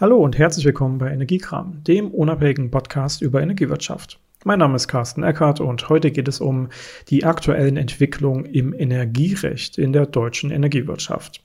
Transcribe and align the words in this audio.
Hallo 0.00 0.16
und 0.16 0.38
herzlich 0.38 0.64
willkommen 0.64 0.96
bei 0.96 1.12
Energiekram, 1.12 1.84
dem 1.84 2.10
unabhängigen 2.10 2.70
Podcast 2.70 3.20
über 3.20 3.42
Energiewirtschaft. 3.42 4.18
Mein 4.46 4.58
Name 4.60 4.76
ist 4.76 4.88
Carsten 4.88 5.22
Eckert 5.22 5.60
und 5.60 5.90
heute 5.90 6.10
geht 6.10 6.26
es 6.26 6.40
um 6.40 6.70
die 7.10 7.26
aktuellen 7.26 7.76
Entwicklungen 7.76 8.46
im 8.46 8.72
Energierecht 8.72 9.76
in 9.76 9.92
der 9.92 10.06
deutschen 10.06 10.52
Energiewirtschaft. 10.52 11.44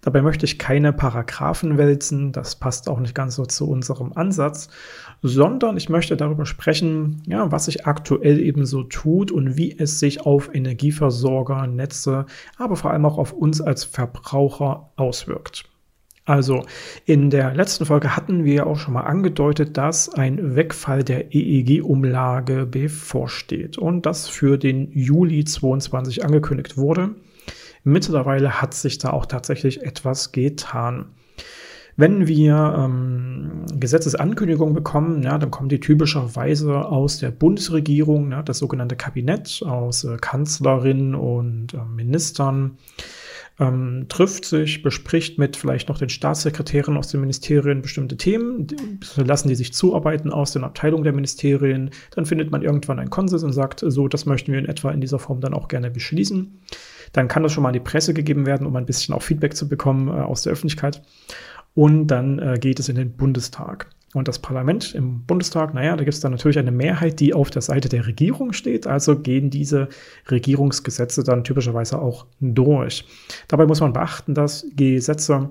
Dabei 0.00 0.20
möchte 0.20 0.46
ich 0.46 0.58
keine 0.58 0.92
Paragraphen 0.92 1.78
wälzen, 1.78 2.32
das 2.32 2.56
passt 2.56 2.88
auch 2.88 2.98
nicht 2.98 3.14
ganz 3.14 3.36
so 3.36 3.46
zu 3.46 3.70
unserem 3.70 4.12
Ansatz, 4.14 4.68
sondern 5.22 5.76
ich 5.76 5.88
möchte 5.88 6.16
darüber 6.16 6.44
sprechen, 6.44 7.22
ja, 7.28 7.52
was 7.52 7.66
sich 7.66 7.86
aktuell 7.86 8.40
eben 8.40 8.66
so 8.66 8.82
tut 8.82 9.30
und 9.30 9.56
wie 9.56 9.78
es 9.78 10.00
sich 10.00 10.26
auf 10.26 10.52
Energieversorger, 10.52 11.68
Netze, 11.68 12.26
aber 12.58 12.74
vor 12.74 12.90
allem 12.90 13.06
auch 13.06 13.18
auf 13.18 13.32
uns 13.32 13.60
als 13.60 13.84
Verbraucher 13.84 14.90
auswirkt. 14.96 15.71
Also 16.24 16.64
in 17.04 17.30
der 17.30 17.52
letzten 17.54 17.84
Folge 17.84 18.14
hatten 18.14 18.44
wir 18.44 18.68
auch 18.68 18.78
schon 18.78 18.94
mal 18.94 19.02
angedeutet, 19.02 19.76
dass 19.76 20.08
ein 20.08 20.54
Wegfall 20.54 21.02
der 21.02 21.34
EEG-Umlage 21.34 22.66
bevorsteht 22.66 23.76
und 23.76 24.06
das 24.06 24.28
für 24.28 24.56
den 24.56 24.92
Juli 24.92 25.44
22 25.44 26.24
angekündigt 26.24 26.76
wurde. 26.76 27.16
Mittlerweile 27.82 28.62
hat 28.62 28.74
sich 28.74 28.98
da 28.98 29.10
auch 29.10 29.26
tatsächlich 29.26 29.82
etwas 29.82 30.30
getan. 30.30 31.06
Wenn 31.96 32.26
wir 32.26 32.74
ähm, 32.78 33.66
Gesetzesankündigungen 33.74 34.74
bekommen, 34.74 35.22
ja, 35.24 35.36
dann 35.36 35.50
kommen 35.50 35.68
die 35.68 35.80
typischerweise 35.80 36.86
aus 36.86 37.18
der 37.18 37.30
Bundesregierung, 37.32 38.30
ja, 38.30 38.42
das 38.42 38.58
sogenannte 38.58 38.96
Kabinett, 38.96 39.62
aus 39.66 40.04
äh, 40.04 40.16
Kanzlerin 40.18 41.14
und 41.14 41.74
äh, 41.74 41.84
Ministern 41.84 42.78
ähm, 43.58 44.06
trifft 44.08 44.44
sich, 44.44 44.82
bespricht 44.82 45.38
mit 45.38 45.56
vielleicht 45.56 45.88
noch 45.88 45.98
den 45.98 46.08
Staatssekretären 46.08 46.96
aus 46.96 47.08
den 47.08 47.20
Ministerien 47.20 47.82
bestimmte 47.82 48.16
Themen, 48.16 48.66
lassen 49.16 49.48
die 49.48 49.54
sich 49.54 49.72
zuarbeiten 49.72 50.32
aus 50.32 50.52
den 50.52 50.64
Abteilungen 50.64 51.04
der 51.04 51.12
Ministerien, 51.12 51.90
dann 52.14 52.26
findet 52.26 52.50
man 52.50 52.62
irgendwann 52.62 52.98
einen 52.98 53.10
Konsens 53.10 53.42
und 53.42 53.52
sagt, 53.52 53.84
so, 53.86 54.08
das 54.08 54.26
möchten 54.26 54.52
wir 54.52 54.58
in 54.58 54.66
etwa 54.66 54.90
in 54.90 55.00
dieser 55.00 55.18
Form 55.18 55.40
dann 55.40 55.54
auch 55.54 55.68
gerne 55.68 55.90
beschließen. 55.90 56.60
Dann 57.12 57.28
kann 57.28 57.42
das 57.42 57.52
schon 57.52 57.62
mal 57.62 57.68
an 57.68 57.74
die 57.74 57.80
Presse 57.80 58.14
gegeben 58.14 58.46
werden, 58.46 58.66
um 58.66 58.74
ein 58.76 58.86
bisschen 58.86 59.14
auch 59.14 59.22
Feedback 59.22 59.54
zu 59.54 59.68
bekommen 59.68 60.08
äh, 60.08 60.22
aus 60.22 60.42
der 60.42 60.52
Öffentlichkeit. 60.52 61.02
Und 61.74 62.06
dann 62.08 62.38
äh, 62.38 62.58
geht 62.58 62.80
es 62.80 62.88
in 62.88 62.96
den 62.96 63.12
Bundestag. 63.16 63.88
Und 64.14 64.28
das 64.28 64.38
Parlament 64.38 64.94
im 64.94 65.24
Bundestag, 65.24 65.72
naja, 65.72 65.96
da 65.96 66.04
gibt 66.04 66.12
es 66.14 66.20
dann 66.20 66.32
natürlich 66.32 66.58
eine 66.58 66.70
Mehrheit, 66.70 67.18
die 67.18 67.32
auf 67.32 67.48
der 67.48 67.62
Seite 67.62 67.88
der 67.88 68.06
Regierung 68.06 68.52
steht. 68.52 68.86
Also 68.86 69.18
gehen 69.18 69.48
diese 69.48 69.88
Regierungsgesetze 70.30 71.24
dann 71.24 71.44
typischerweise 71.44 71.98
auch 71.98 72.26
durch. 72.40 73.06
Dabei 73.48 73.66
muss 73.66 73.80
man 73.80 73.94
beachten, 73.94 74.34
dass 74.34 74.66
Gesetze 74.76 75.50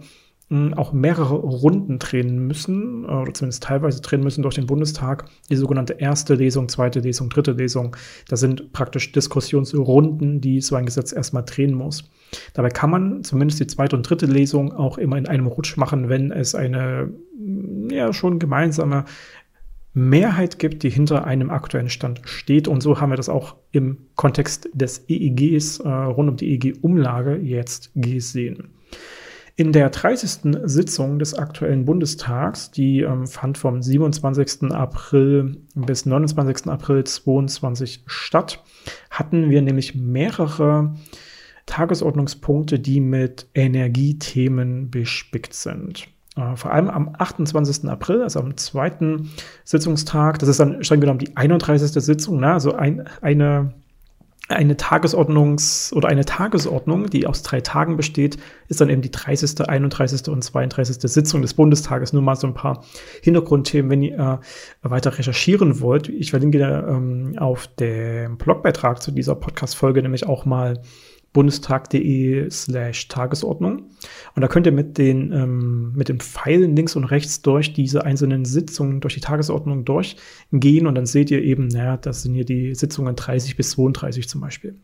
auch 0.75 0.91
mehrere 0.91 1.35
Runden 1.35 1.97
drehen 1.97 2.45
müssen, 2.45 3.05
äh, 3.05 3.07
oder 3.07 3.33
zumindest 3.33 3.63
teilweise 3.63 4.01
drehen 4.01 4.21
müssen 4.21 4.41
durch 4.41 4.55
den 4.55 4.65
Bundestag. 4.65 5.25
Die 5.49 5.55
sogenannte 5.55 5.93
erste 5.93 6.35
Lesung, 6.35 6.67
zweite 6.67 6.99
Lesung, 6.99 7.29
dritte 7.29 7.53
Lesung. 7.53 7.95
Das 8.27 8.41
sind 8.41 8.73
praktisch 8.73 9.11
Diskussionsrunden, 9.11 10.41
die 10.41 10.61
so 10.61 10.75
ein 10.75 10.85
Gesetz 10.85 11.13
erstmal 11.13 11.43
drehen 11.43 11.73
muss. 11.73 12.09
Dabei 12.53 12.69
kann 12.69 12.89
man 12.89 13.23
zumindest 13.23 13.59
die 13.59 13.67
zweite 13.67 13.95
und 13.95 14.09
dritte 14.09 14.25
Lesung 14.25 14.73
auch 14.73 14.97
immer 14.97 15.17
in 15.17 15.27
einem 15.27 15.47
Rutsch 15.47 15.77
machen, 15.77 16.09
wenn 16.09 16.31
es 16.31 16.55
eine 16.55 17.11
ja 17.89 18.13
schon 18.13 18.39
gemeinsame 18.39 19.05
Mehrheit 19.93 20.59
gibt, 20.59 20.83
die 20.83 20.89
hinter 20.89 21.25
einem 21.25 21.49
aktuellen 21.49 21.89
Stand 21.89 22.21
steht. 22.23 22.67
Und 22.67 22.81
so 22.81 23.01
haben 23.01 23.09
wir 23.09 23.17
das 23.17 23.29
auch 23.29 23.55
im 23.71 23.97
Kontext 24.15 24.69
des 24.73 25.03
EEGs 25.09 25.79
äh, 25.79 25.89
rund 25.89 26.29
um 26.29 26.35
die 26.37 26.51
EEG-Umlage 26.53 27.37
jetzt 27.37 27.91
gesehen. 27.95 28.69
In 29.61 29.73
der 29.73 29.91
30. 29.91 30.57
Sitzung 30.63 31.19
des 31.19 31.35
aktuellen 31.35 31.85
Bundestags, 31.85 32.71
die 32.71 33.01
ähm, 33.01 33.27
fand 33.27 33.59
vom 33.59 33.79
27. 33.79 34.71
April 34.71 35.55
bis 35.75 36.07
29. 36.07 36.65
April 36.65 37.03
2022 37.03 38.01
statt, 38.07 38.63
hatten 39.11 39.51
wir 39.51 39.61
nämlich 39.61 39.93
mehrere 39.93 40.95
Tagesordnungspunkte, 41.67 42.79
die 42.79 43.01
mit 43.01 43.49
Energiethemen 43.53 44.89
bespickt 44.89 45.53
sind. 45.53 46.07
Äh, 46.35 46.55
vor 46.55 46.73
allem 46.73 46.89
am 46.89 47.13
28. 47.19 47.87
April, 47.87 48.23
also 48.23 48.39
am 48.39 48.57
zweiten 48.57 49.29
Sitzungstag, 49.63 50.39
das 50.39 50.49
ist 50.49 50.59
dann 50.59 50.83
streng 50.83 51.01
genommen 51.01 51.19
die 51.19 51.37
31. 51.37 51.91
Sitzung, 52.03 52.39
ne? 52.39 52.51
also 52.51 52.73
ein, 52.73 53.07
eine 53.21 53.75
eine 54.55 54.75
Tagesordnungs- 54.75 55.93
oder 55.93 56.09
eine 56.09 56.25
Tagesordnung, 56.25 57.09
die 57.09 57.27
aus 57.27 57.43
drei 57.43 57.61
Tagen 57.61 57.97
besteht, 57.97 58.37
ist 58.67 58.81
dann 58.81 58.89
eben 58.89 59.01
die 59.01 59.11
30., 59.11 59.67
31. 59.67 60.29
und 60.29 60.43
32. 60.43 60.97
Sitzung 61.01 61.41
des 61.41 61.53
Bundestages. 61.53 62.13
Nur 62.13 62.21
mal 62.21 62.35
so 62.35 62.47
ein 62.47 62.53
paar 62.53 62.83
Hintergrundthemen, 63.21 63.91
wenn 63.91 64.01
ihr 64.01 64.39
äh, 64.83 64.89
weiter 64.89 65.17
recherchieren 65.17 65.79
wollt. 65.81 66.09
Ich 66.09 66.31
verlinke 66.31 66.59
ähm, 66.59 67.35
auf 67.37 67.67
dem 67.67 68.37
Blogbeitrag 68.37 69.01
zu 69.01 69.11
dieser 69.11 69.35
Podcast-Folge 69.35 70.01
nämlich 70.01 70.27
auch 70.27 70.45
mal 70.45 70.81
bundestag.de 71.33 72.49
slash 72.49 73.07
Tagesordnung. 73.07 73.83
Und 74.35 74.41
da 74.41 74.47
könnt 74.47 74.65
ihr 74.65 74.71
mit 74.71 74.97
den, 74.97 75.31
ähm, 75.31 75.93
mit 75.95 76.09
den 76.09 76.19
Pfeilen 76.19 76.75
links 76.75 76.95
und 76.95 77.05
rechts 77.05 77.41
durch 77.41 77.73
diese 77.73 78.03
einzelnen 78.05 78.45
Sitzungen, 78.45 78.99
durch 78.99 79.13
die 79.13 79.21
Tagesordnung 79.21 79.85
durchgehen 79.85 80.87
und 80.87 80.95
dann 80.95 81.05
seht 81.05 81.31
ihr 81.31 81.41
eben, 81.41 81.67
naja, 81.67 81.97
das 81.97 82.23
sind 82.23 82.33
hier 82.33 82.45
die 82.45 82.75
Sitzungen 82.75 83.15
30 83.15 83.55
bis 83.55 83.71
32 83.71 84.27
zum 84.27 84.41
Beispiel. 84.41 84.75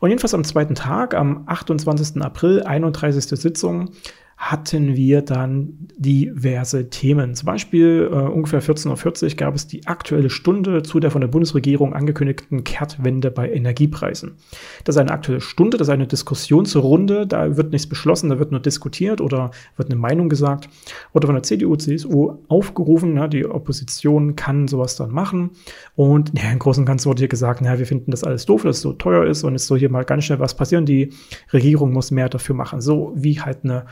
Und 0.00 0.10
jedenfalls 0.10 0.34
am 0.34 0.44
zweiten 0.44 0.74
Tag, 0.74 1.14
am 1.14 1.44
28. 1.46 2.22
April, 2.22 2.62
31. 2.62 3.24
Sitzung, 3.24 3.90
hatten 4.38 4.94
wir 4.94 5.22
dann 5.22 5.88
diverse 5.96 6.88
Themen. 6.90 7.34
Zum 7.34 7.46
Beispiel 7.46 8.08
äh, 8.10 8.14
ungefähr 8.14 8.62
14.40 8.62 9.24
Uhr 9.30 9.36
gab 9.36 9.56
es 9.56 9.66
die 9.66 9.84
aktuelle 9.88 10.30
Stunde 10.30 10.84
zu 10.84 11.00
der 11.00 11.10
von 11.10 11.20
der 11.20 11.28
Bundesregierung 11.28 11.92
angekündigten 11.92 12.62
Kehrtwende 12.62 13.32
bei 13.32 13.50
Energiepreisen. 13.50 14.36
Das 14.84 14.94
ist 14.94 15.00
eine 15.00 15.10
aktuelle 15.10 15.40
Stunde, 15.40 15.76
das 15.76 15.88
ist 15.88 15.92
eine 15.92 16.06
Diskussionsrunde, 16.06 17.26
da 17.26 17.56
wird 17.56 17.72
nichts 17.72 17.88
beschlossen, 17.88 18.30
da 18.30 18.38
wird 18.38 18.52
nur 18.52 18.60
diskutiert 18.60 19.20
oder 19.20 19.50
wird 19.76 19.90
eine 19.90 19.98
Meinung 19.98 20.28
gesagt 20.28 20.68
oder 21.12 21.26
von 21.26 21.34
der 21.34 21.42
CDU, 21.42 21.74
CSU 21.74 22.36
aufgerufen, 22.46 23.16
ja, 23.16 23.26
die 23.26 23.44
Opposition 23.44 24.36
kann 24.36 24.68
sowas 24.68 24.94
dann 24.94 25.10
machen 25.10 25.50
und 25.96 26.32
ja, 26.40 26.52
im 26.52 26.60
Großen 26.60 26.82
und 26.82 26.86
Ganzen 26.86 27.08
wurde 27.08 27.22
hier 27.22 27.28
gesagt, 27.28 27.60
ja, 27.62 27.76
wir 27.76 27.86
finden 27.86 28.12
das 28.12 28.22
alles 28.22 28.46
doof, 28.46 28.62
dass 28.62 28.76
es 28.76 28.82
so 28.82 28.92
teuer 28.92 29.26
ist 29.26 29.42
und 29.42 29.56
es 29.56 29.66
soll 29.66 29.80
hier 29.80 29.90
mal 29.90 30.04
ganz 30.04 30.24
schnell 30.24 30.38
was 30.38 30.54
passieren, 30.54 30.86
die 30.86 31.12
Regierung 31.52 31.92
muss 31.92 32.12
mehr 32.12 32.28
dafür 32.28 32.54
machen, 32.54 32.80
so 32.80 33.12
wie 33.16 33.40
halt 33.40 33.64
eine 33.64 33.84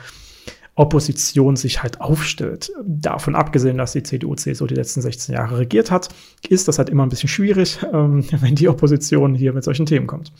Opposition 0.77 1.57
sich 1.57 1.83
halt 1.83 2.03
aufstellt. 2.03 2.71
Davon 2.85 3.35
abgesehen, 3.35 3.79
dass 3.79 3.93
die 3.93 4.03
CDU, 4.03 4.35
CSU 4.35 4.67
die 4.67 4.75
letzten 4.75 5.01
16 5.01 5.35
Jahre 5.35 5.59
regiert 5.59 5.91
hat, 5.91 6.11
ist 6.49 6.69
das 6.69 6.77
halt 6.79 6.91
immer 6.91 7.05
ein 7.05 7.09
bisschen 7.09 7.31
schwierig, 7.31 7.79
ähm, 7.93 8.25
wenn 8.31 8.55
die 8.55 8.69
Opposition 8.69 9.35
hier 9.35 9.55
mit 9.55 9.65
solchen 9.65 9.87
Themen 9.87 10.07
kommt. 10.07 10.33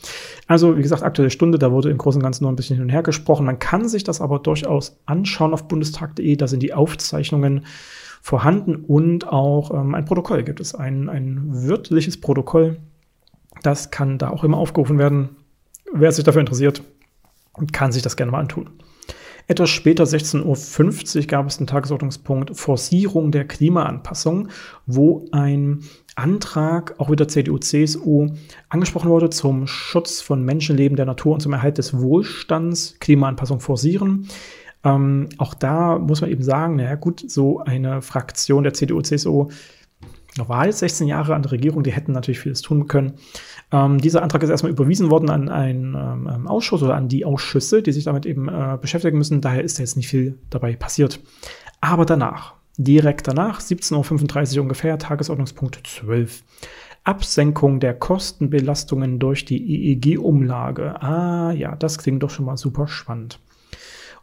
Also, 0.45 0.77
wie 0.77 0.83
gesagt, 0.83 1.01
aktuelle 1.01 1.31
Stunde, 1.31 1.57
da 1.57 1.71
wurde 1.71 1.89
im 1.89 1.97
Großen 1.97 2.21
und 2.21 2.23
Ganzen 2.23 2.43
nur 2.43 2.51
ein 2.51 2.55
bisschen 2.55 2.75
hin 2.75 2.83
und 2.83 2.89
her 2.91 3.01
gesprochen. 3.01 3.47
Man 3.47 3.57
kann 3.57 3.89
sich 3.89 4.03
das 4.03 4.21
aber 4.21 4.37
durchaus 4.37 4.99
anschauen 5.07 5.53
auf 5.53 5.67
bundestag.de. 5.67 6.35
Da 6.35 6.47
sind 6.47 6.61
die 6.61 6.73
Aufzeichnungen 6.73 7.65
vorhanden 8.21 8.75
und 8.75 9.27
auch 9.27 9.71
ähm, 9.71 9.95
ein 9.95 10.05
Protokoll 10.05 10.43
gibt 10.43 10.59
es, 10.59 10.75
ein, 10.75 11.09
ein 11.09 11.67
wörtliches 11.67 12.21
Protokoll. 12.21 12.77
Das 13.63 13.89
kann 13.89 14.19
da 14.19 14.29
auch 14.29 14.43
immer 14.43 14.57
aufgerufen 14.57 14.99
werden. 14.99 15.29
Wer 15.91 16.11
sich 16.11 16.23
dafür 16.23 16.41
interessiert, 16.41 16.83
kann 17.71 17.91
sich 17.91 18.03
das 18.03 18.15
gerne 18.15 18.31
mal 18.31 18.39
antun. 18.39 18.69
Etwas 19.49 19.69
später, 19.69 20.03
16.50 20.03 21.17
Uhr, 21.21 21.27
gab 21.27 21.47
es 21.47 21.57
einen 21.57 21.67
Tagesordnungspunkt 21.67 22.57
Forcierung 22.57 23.31
der 23.31 23.45
Klimaanpassung, 23.45 24.49
wo 24.85 25.25
ein 25.31 25.83
Antrag, 26.15 26.95
auch 26.97 27.09
wieder 27.09 27.29
CDU, 27.29 27.57
CSU, 27.57 28.27
angesprochen 28.67 29.09
wurde 29.09 29.29
zum 29.29 29.65
Schutz 29.65 30.19
von 30.19 30.43
Menschenleben, 30.43 30.97
der 30.97 31.05
Natur 31.05 31.33
und 31.33 31.39
zum 31.39 31.53
Erhalt 31.53 31.77
des 31.77 31.97
Wohlstands, 31.97 32.97
Klimaanpassung 32.99 33.61
forcieren. 33.61 34.27
Ähm, 34.83 35.29
auch 35.37 35.53
da 35.53 35.97
muss 35.97 36.19
man 36.19 36.29
eben 36.29 36.43
sagen, 36.43 36.75
naja 36.75 36.95
gut, 36.95 37.23
so 37.25 37.59
eine 37.59 38.01
Fraktion 38.01 38.63
der 38.63 38.73
CDU, 38.73 39.01
CSU 39.01 39.47
war 40.45 40.65
jetzt 40.65 40.79
16 40.79 41.07
Jahre 41.07 41.33
an 41.33 41.41
der 41.41 41.53
Regierung, 41.53 41.83
die 41.83 41.91
hätten 41.91 42.11
natürlich 42.11 42.39
vieles 42.39 42.61
tun 42.61 42.87
können. 42.87 43.13
Ähm, 43.71 43.97
dieser 43.99 44.23
Antrag 44.23 44.43
ist 44.43 44.49
erstmal 44.49 44.71
überwiesen 44.71 45.09
worden 45.09 45.29
an 45.29 45.49
einen 45.49 45.93
ähm, 45.95 46.29
ähm, 46.33 46.47
Ausschuss 46.47 46.83
oder 46.83 46.95
an 46.95 47.09
die 47.09 47.25
Ausschüsse, 47.25 47.81
die 47.81 47.91
sich 47.91 48.05
damit 48.05 48.25
eben 48.25 48.47
äh, 48.47 48.77
beschäftigen 48.79 49.17
müssen. 49.17 49.41
Daher 49.41 49.63
ist 49.63 49.77
da 49.77 49.83
jetzt 49.83 49.97
nicht 49.97 50.07
viel 50.07 50.37
dabei 50.49 50.75
passiert. 50.75 51.19
Aber 51.81 52.05
danach, 52.05 52.53
direkt 52.77 53.27
danach, 53.27 53.59
17.35 53.59 54.55
Uhr 54.55 54.63
ungefähr, 54.63 54.97
Tagesordnungspunkt 54.97 55.81
12. 55.85 56.43
Absenkung 57.03 57.79
der 57.79 57.93
Kostenbelastungen 57.93 59.19
durch 59.19 59.45
die 59.45 59.91
EEG-Umlage. 59.93 61.01
Ah 61.01 61.51
ja, 61.51 61.75
das 61.75 61.97
klingt 61.97 62.23
doch 62.23 62.29
schon 62.29 62.45
mal 62.45 62.57
super 62.57 62.87
spannend. 62.87 63.39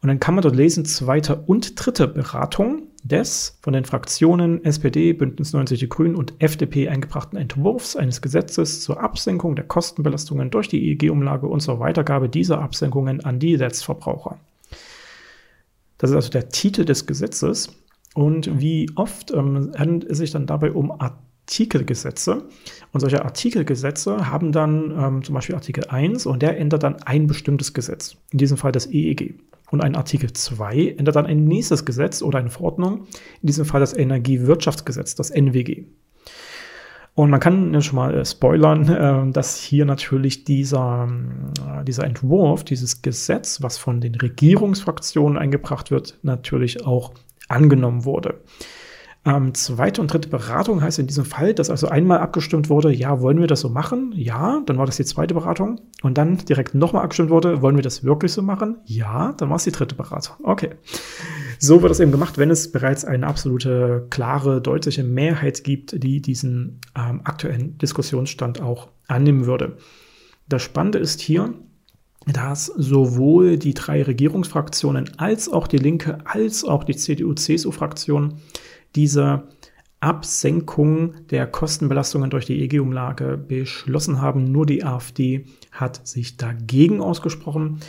Und 0.05 0.09
dann 0.09 0.21
kann 0.21 0.35
man 0.35 0.43
dort 0.43 0.55
lesen, 0.55 0.85
zweite 0.85 1.35
und 1.35 1.83
dritte 1.83 2.07
Beratung 2.07 2.89
des 3.05 3.57
von 3.63 3.73
den 3.73 3.87
Fraktionen 3.87 4.63
SPD, 4.63 5.15
Bündnis 5.15 5.55
90 5.55 5.81
Die 5.81 5.89
Grünen 5.89 6.15
und 6.15 6.35
FDP 6.41 6.91
eingebrachten 6.91 7.39
Entwurfs 7.39 7.97
eines 7.97 8.21
Gesetzes 8.21 8.83
zur 8.83 9.01
Absenkung 9.01 9.57
der 9.57 9.65
Kostenbelastungen 9.65 10.51
durch 10.51 10.69
die 10.69 10.91
EEG-Umlage 10.91 11.47
und 11.47 11.61
zur 11.61 11.81
Weitergabe 11.81 12.29
dieser 12.29 12.61
Absenkungen 12.61 13.25
an 13.25 13.39
die 13.39 13.57
Netzverbraucher. 13.57 14.37
Das 15.97 16.11
ist 16.11 16.17
also 16.17 16.29
der 16.29 16.51
Titel 16.51 16.85
des 16.85 17.07
Gesetzes. 17.07 17.75
Und 18.13 18.61
wie 18.61 18.91
oft 18.97 19.31
ähm, 19.31 19.73
handelt 19.75 20.05
es 20.05 20.19
sich 20.19 20.33
dann 20.33 20.45
dabei 20.45 20.73
um 20.73 20.93
Artikelgesetze. 21.45 22.45
Und 22.93 23.01
solche 23.01 23.25
Artikelgesetze 23.25 24.31
haben 24.31 24.51
dann 24.53 24.95
ähm, 24.99 25.23
zum 25.23 25.35
Beispiel 25.35 25.55
Artikel 25.55 25.85
1 25.89 26.27
und 26.27 26.43
der 26.43 26.59
ändert 26.59 26.83
dann 26.83 27.03
ein 27.03 27.27
bestimmtes 27.27 27.75
Gesetz, 27.75 28.17
in 28.33 28.39
diesem 28.39 28.57
Fall 28.57 28.73
das 28.73 28.87
EEG. 28.87 29.35
Und 29.71 29.83
ein 29.83 29.95
Artikel 29.95 30.33
2 30.33 30.95
ändert 30.99 31.17
dann 31.17 31.27
ein 31.27 31.45
nächstes 31.45 31.85
Gesetz 31.85 32.23
oder 32.23 32.39
eine 32.39 32.51
Verordnung, 32.51 33.07
in 33.43 33.47
diesem 33.47 33.65
Fall 33.65 33.81
das 33.81 33.95
Energiewirtschaftsgesetz, 33.97 35.15
das 35.17 35.31
NWG. 35.31 35.85
Und 37.15 37.31
man 37.31 37.41
kann 37.41 37.81
schon 37.83 37.97
mal 37.97 38.15
äh, 38.15 38.25
spoilern, 38.25 38.89
äh, 39.29 39.33
dass 39.33 39.59
hier 39.59 39.85
natürlich 39.85 40.45
dieser, 40.45 41.09
äh, 41.81 41.85
dieser 41.85 42.05
Entwurf, 42.05 42.65
dieses 42.65 43.03
Gesetz, 43.03 43.63
was 43.63 43.77
von 43.77 44.01
den 44.01 44.15
Regierungsfraktionen 44.15 45.39
eingebracht 45.39 45.91
wird, 45.91 46.19
natürlich 46.23 46.87
auch 46.87 47.13
angenommen 47.49 48.05
wurde. 48.05 48.41
Ähm, 49.27 49.55
zweite 49.55 50.03
und 50.03 50.13
dritte 50.13 50.29
Beratung 50.29 50.83
heißt 50.83 50.99
in 50.99 51.07
diesem 51.07 51.25
Fall, 51.25 51.55
dass 51.55 51.71
also 51.71 51.89
einmal 51.89 52.19
abgestimmt 52.19 52.69
wurde, 52.69 52.93
ja, 52.93 53.23
wollen 53.23 53.41
wir 53.41 53.47
das 53.47 53.61
so 53.61 53.71
machen? 53.71 54.13
Ja, 54.15 54.61
dann 54.67 54.77
war 54.77 54.85
das 54.85 54.99
die 54.99 55.05
zweite 55.07 55.33
Beratung. 55.33 55.81
Und 56.03 56.19
dann 56.19 56.37
direkt 56.37 56.75
nochmal 56.75 57.05
abgestimmt 57.05 57.31
wurde, 57.31 57.63
wollen 57.63 57.77
wir 57.77 57.83
das 57.83 58.05
wirklich 58.05 58.33
so 58.33 58.43
machen? 58.43 58.77
Ja, 58.85 59.33
dann 59.39 59.49
war 59.49 59.57
es 59.57 59.65
die 59.65 59.73
dritte 59.73 59.95
Beratung. 59.95 60.37
Okay. 60.43 60.71
So 61.59 61.81
wird 61.81 61.93
es 61.93 62.01
eben 62.01 62.13
gemacht, 62.13 62.37
wenn 62.37 62.51
es 62.51 62.71
bereits 62.71 63.07
eine 63.07 63.27
absolute, 63.27 64.07
klare, 64.11 64.61
deutliche 64.61 65.05
Mehrheit 65.05 65.65
gibt, 65.65 66.03
die 66.03 66.21
diesen 66.21 66.81
ähm, 66.95 67.23
aktuellen 67.25 67.79
Diskussionsstand 67.79 68.61
auch 68.61 68.89
annehmen 69.09 69.47
würde. 69.47 69.79
Das 70.49 70.61
Spannende 70.61 70.99
ist 70.99 71.23
hier, 71.23 71.55
dass 72.27 72.67
sowohl 72.67 73.59
die 73.59 73.73
drei 73.73 74.03
Regierungsfraktionen 74.03 75.19
als 75.19 75.51
auch 75.51 75.67
die 75.67 75.79
Linke 75.79 76.19
als 76.25 76.65
auch 76.65 76.85
die 76.85 76.97
CDU-CSU-Fraktion 76.97 78.35
diese 78.95 79.45
Absenkung 80.01 81.15
der 81.31 81.47
Kostenbelastungen 81.47 82.29
durch 82.29 82.45
die 82.45 82.63
EG-Umlage 82.63 83.39
beschlossen 83.39 84.21
haben. 84.21 84.45
Nur 84.53 84.67
die 84.67 84.85
AfD 84.85 85.47
hat 85.73 86.07
sich 86.07 86.37
dagegen 86.37 87.01
ausgesprochen. 87.01 87.81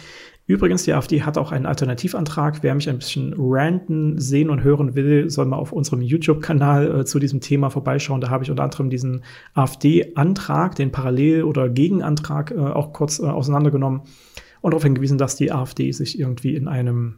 Übrigens, 0.48 0.84
die 0.84 0.94
AfD 0.94 1.24
hat 1.24 1.38
auch 1.38 1.52
einen 1.52 1.66
Alternativantrag. 1.66 2.62
Wer 2.62 2.76
mich 2.76 2.88
ein 2.88 3.00
bisschen 3.00 3.34
ranten 3.38 4.20
sehen 4.20 4.50
und 4.50 4.64
hören 4.64 4.94
will, 4.96 5.30
soll 5.30 5.48
mal 5.48 5.58
auf 5.58 5.74
unserem 5.74 6.02
YouTube-Kanal 6.02 7.00
äh, 7.00 7.06
zu 7.06 7.20
diesem 7.20 7.42
Thema 7.42 7.70
vorbeischauen. 7.70 8.22
Da 8.22 8.30
habe 8.30 8.44
ich 8.44 8.52
unter 8.52 8.64
anderem 8.64 8.90
diesen 8.90 9.24
AfD-Antrag, 9.56 10.76
den 10.76 10.92
Parallel- 10.92 11.44
oder 11.44 11.68
Gegenantrag 11.68 12.52
äh, 12.52 12.60
auch 12.60 12.94
kurz 12.94 13.20
äh, 13.20 13.24
auseinandergenommen 13.24 14.02
und 14.62 14.72
darauf 14.72 14.84
hingewiesen, 14.84 15.18
dass 15.18 15.36
die 15.36 15.52
AfD 15.52 15.92
sich 15.92 16.20
irgendwie 16.20 16.56
in 16.56 16.68
einem 16.68 17.16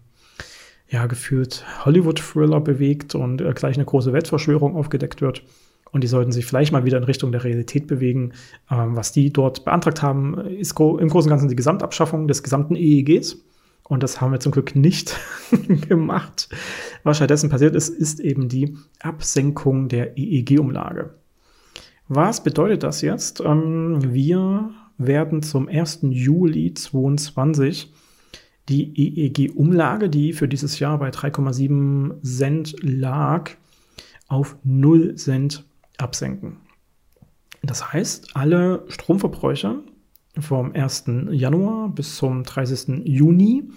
ja, 0.89 1.05
gefühlt 1.05 1.65
Hollywood-Thriller 1.85 2.61
bewegt 2.61 3.15
und 3.15 3.41
äh, 3.41 3.53
gleich 3.53 3.75
eine 3.75 3.85
große 3.85 4.13
Weltverschwörung 4.13 4.75
aufgedeckt 4.75 5.21
wird. 5.21 5.43
Und 5.91 6.03
die 6.03 6.07
sollten 6.07 6.31
sich 6.31 6.45
vielleicht 6.45 6.71
mal 6.71 6.85
wieder 6.85 6.97
in 6.97 7.03
Richtung 7.03 7.31
der 7.31 7.43
Realität 7.43 7.87
bewegen. 7.87 8.33
Ähm, 8.69 8.95
was 8.95 9.11
die 9.11 9.31
dort 9.31 9.65
beantragt 9.65 10.01
haben, 10.01 10.37
ist 10.37 10.71
im 10.79 11.07
Großen 11.09 11.29
und 11.29 11.29
Ganzen 11.29 11.49
die 11.49 11.55
Gesamtabschaffung 11.55 12.27
des 12.27 12.43
gesamten 12.43 12.75
EEGs. 12.75 13.37
Und 13.83 14.03
das 14.03 14.19
haben 14.19 14.31
wir 14.31 14.39
zum 14.39 14.51
Glück 14.51 14.75
nicht 14.75 15.17
gemacht. 15.87 16.49
Was 17.03 17.17
stattdessen 17.17 17.49
passiert 17.49 17.75
ist, 17.75 17.89
ist 17.89 18.19
eben 18.19 18.49
die 18.49 18.77
Absenkung 18.99 19.87
der 19.87 20.17
EEG-Umlage. 20.17 21.11
Was 22.09 22.43
bedeutet 22.43 22.83
das 22.83 23.01
jetzt? 23.01 23.41
Ähm, 23.41 24.13
wir 24.13 24.71
werden 24.97 25.41
zum 25.41 25.67
1. 25.67 25.99
Juli 26.03 26.73
2022 26.73 27.93
die 28.69 28.93
EEG-Umlage, 28.95 30.09
die 30.09 30.33
für 30.33 30.47
dieses 30.47 30.79
Jahr 30.79 30.97
bei 30.99 31.09
3,7 31.09 32.21
Cent 32.21 32.75
lag, 32.81 33.51
auf 34.27 34.57
0 34.63 35.15
Cent 35.15 35.65
absenken. 35.97 36.57
Das 37.63 37.93
heißt, 37.93 38.35
alle 38.35 38.83
Stromverbräuche 38.87 39.83
vom 40.39 40.73
1. 40.73 41.05
Januar 41.31 41.89
bis 41.89 42.17
zum 42.17 42.43
30. 42.43 43.05
Juni 43.05 43.69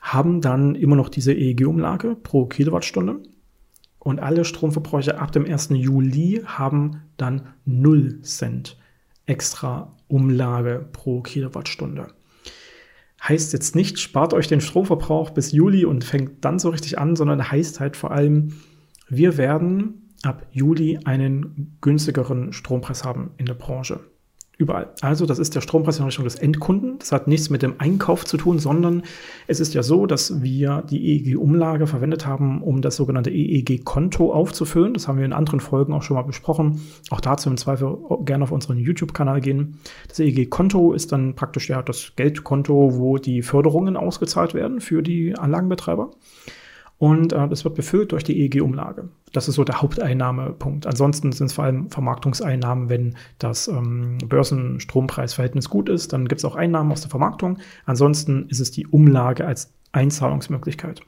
haben 0.00 0.40
dann 0.40 0.74
immer 0.74 0.96
noch 0.96 1.08
diese 1.08 1.32
EEG-Umlage 1.32 2.16
pro 2.16 2.46
Kilowattstunde. 2.46 3.22
Und 3.98 4.18
alle 4.18 4.46
Stromverbräuche 4.46 5.18
ab 5.18 5.32
dem 5.32 5.44
1. 5.44 5.70
Juli 5.72 6.42
haben 6.46 7.02
dann 7.18 7.48
0 7.66 8.22
Cent 8.22 8.78
extra 9.26 9.94
Umlage 10.08 10.88
pro 10.92 11.20
Kilowattstunde. 11.20 12.08
Heißt 13.22 13.52
jetzt 13.52 13.76
nicht, 13.76 13.98
spart 13.98 14.32
euch 14.32 14.48
den 14.48 14.60
Stromverbrauch 14.60 15.30
bis 15.30 15.52
Juli 15.52 15.84
und 15.84 16.04
fängt 16.04 16.44
dann 16.44 16.58
so 16.58 16.70
richtig 16.70 16.98
an, 16.98 17.16
sondern 17.16 17.50
heißt 17.50 17.80
halt 17.80 17.96
vor 17.96 18.12
allem, 18.12 18.54
wir 19.08 19.36
werden 19.36 20.14
ab 20.22 20.46
Juli 20.52 20.98
einen 21.04 21.76
günstigeren 21.80 22.52
Strompreis 22.52 23.04
haben 23.04 23.32
in 23.36 23.46
der 23.46 23.54
Branche. 23.54 24.00
Überall. 24.60 24.90
Also 25.00 25.24
das 25.24 25.38
ist 25.38 25.54
der 25.54 25.62
Strompreis 25.62 26.00
in 26.00 26.04
Richtung 26.04 26.24
des 26.24 26.34
Endkunden. 26.34 26.98
Das 26.98 27.12
hat 27.12 27.26
nichts 27.26 27.48
mit 27.48 27.62
dem 27.62 27.76
Einkauf 27.78 28.26
zu 28.26 28.36
tun, 28.36 28.58
sondern 28.58 29.04
es 29.46 29.58
ist 29.58 29.72
ja 29.72 29.82
so, 29.82 30.04
dass 30.04 30.42
wir 30.42 30.82
die 30.90 31.02
EEG-Umlage 31.02 31.86
verwendet 31.86 32.26
haben, 32.26 32.62
um 32.62 32.82
das 32.82 32.96
sogenannte 32.96 33.30
EEG-Konto 33.30 34.30
aufzufüllen. 34.30 34.92
Das 34.92 35.08
haben 35.08 35.16
wir 35.16 35.24
in 35.24 35.32
anderen 35.32 35.60
Folgen 35.60 35.94
auch 35.94 36.02
schon 36.02 36.16
mal 36.16 36.24
besprochen. 36.24 36.82
Auch 37.08 37.22
dazu 37.22 37.48
im 37.48 37.56
Zweifel 37.56 37.96
gerne 38.26 38.44
auf 38.44 38.52
unseren 38.52 38.76
YouTube-Kanal 38.76 39.40
gehen. 39.40 39.78
Das 40.08 40.18
EEG-Konto 40.18 40.92
ist 40.92 41.10
dann 41.10 41.34
praktisch 41.36 41.70
ja 41.70 41.80
das 41.80 42.12
Geldkonto, 42.16 42.98
wo 42.98 43.16
die 43.16 43.40
Förderungen 43.40 43.96
ausgezahlt 43.96 44.52
werden 44.52 44.82
für 44.82 45.00
die 45.02 45.38
Anlagenbetreiber. 45.38 46.10
Und 47.00 47.32
äh, 47.32 47.48
das 47.48 47.64
wird 47.64 47.76
befüllt 47.76 48.12
durch 48.12 48.24
die 48.24 48.38
EEG-Umlage. 48.42 49.08
Das 49.32 49.48
ist 49.48 49.54
so 49.54 49.64
der 49.64 49.80
Haupteinnahmepunkt. 49.80 50.86
Ansonsten 50.86 51.32
sind 51.32 51.46
es 51.46 51.54
vor 51.54 51.64
allem 51.64 51.88
Vermarktungseinnahmen, 51.88 52.90
wenn 52.90 53.16
das 53.38 53.68
ähm, 53.68 54.18
Börsenstrompreisverhältnis 54.28 55.70
gut 55.70 55.88
ist, 55.88 56.12
dann 56.12 56.28
gibt 56.28 56.40
es 56.40 56.44
auch 56.44 56.56
Einnahmen 56.56 56.92
aus 56.92 57.00
der 57.00 57.08
Vermarktung. 57.08 57.56
Ansonsten 57.86 58.50
ist 58.50 58.60
es 58.60 58.70
die 58.70 58.86
Umlage 58.86 59.46
als 59.46 59.72
Einzahlungsmöglichkeit. 59.92 61.00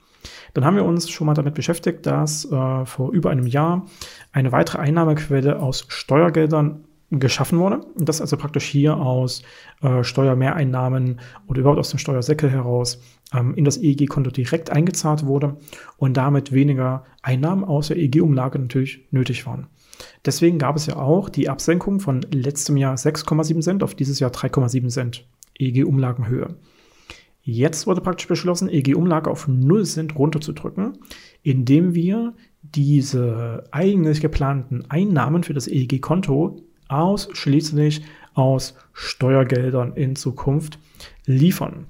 Dann 0.55 0.65
haben 0.65 0.77
wir 0.77 0.87
uns 0.87 1.11
schon 1.11 1.27
mal 1.27 1.35
damit 1.35 1.53
beschäftigt, 1.53 2.07
dass 2.07 2.51
äh, 2.51 2.87
vor 2.87 3.13
über 3.13 3.29
einem 3.29 3.47
Jahr 3.47 3.85
eine 4.33 4.51
weitere 4.51 4.79
Einnahmequelle 4.79 5.61
aus 5.61 5.85
Steuergeldern 5.89 6.85
geschaffen 7.11 7.59
wurde. 7.59 7.81
Das 7.97 8.23
also 8.23 8.39
praktisch 8.39 8.65
hier 8.65 8.97
aus 8.97 9.43
äh, 9.83 10.03
Steuermehreinnahmen 10.03 11.21
oder 11.49 11.61
überhaupt 11.61 11.81
aus 11.81 11.91
dem 11.91 11.99
Steuersäckel 11.99 12.51
heraus 12.51 12.99
in 13.55 13.65
das 13.65 13.79
EEG-Konto 13.79 14.31
direkt 14.31 14.71
eingezahlt 14.71 15.25
wurde 15.25 15.57
und 15.97 16.17
damit 16.17 16.53
weniger 16.53 17.05
Einnahmen 17.23 17.65
aus 17.65 17.89
der 17.89 17.97
EEG-Umlage 17.97 18.59
natürlich 18.59 19.07
nötig 19.11 19.47
waren. 19.47 19.67
Deswegen 20.25 20.59
gab 20.59 20.77
es 20.77 20.87
ja 20.87 20.97
auch 20.97 21.29
die 21.29 21.49
Absenkung 21.49 22.01
von 22.01 22.23
letztem 22.31 22.77
Jahr 22.77 22.95
6,7 22.95 23.61
Cent 23.61 23.83
auf 23.83 23.95
dieses 23.95 24.21
Jahr 24.21 24.31
3,7 24.31 24.89
Cent 24.89 25.27
EEG-Umlagenhöhe. 25.59 26.57
Jetzt 27.45 27.87
wurde 27.87 28.01
praktisch 28.01 28.29
beschlossen, 28.29 28.69
EEG-Umlage 28.69 29.31
auf 29.31 29.49
0 29.49 29.85
Cent 29.85 30.17
runterzudrücken, 30.17 30.99
indem 31.43 31.95
wir 31.95 32.35
diese 32.63 33.65
eigentlich 33.73 34.21
geplanten 34.21 34.85
Einnahmen 34.89 35.43
für 35.43 35.55
das 35.55 35.67
EEG-Konto 35.67 36.63
ausschließlich 36.89 38.03
aus 38.35 38.75
Steuergeldern 38.93 39.95
in 39.95 40.15
Zukunft 40.15 40.79
liefern. 41.27 41.87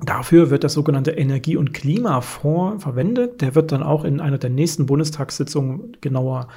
Dafür 0.00 0.50
wird 0.50 0.62
der 0.62 0.70
sogenannte 0.70 1.12
Energie- 1.12 1.56
und 1.56 1.74
Klimafonds 1.74 2.82
verwendet. 2.82 3.40
Der 3.40 3.54
wird 3.54 3.72
dann 3.72 3.82
auch 3.82 4.04
in 4.04 4.20
einer 4.20 4.38
der 4.38 4.50
nächsten 4.50 4.86
Bundestagssitzungen 4.86 5.96
genauer 6.00 6.48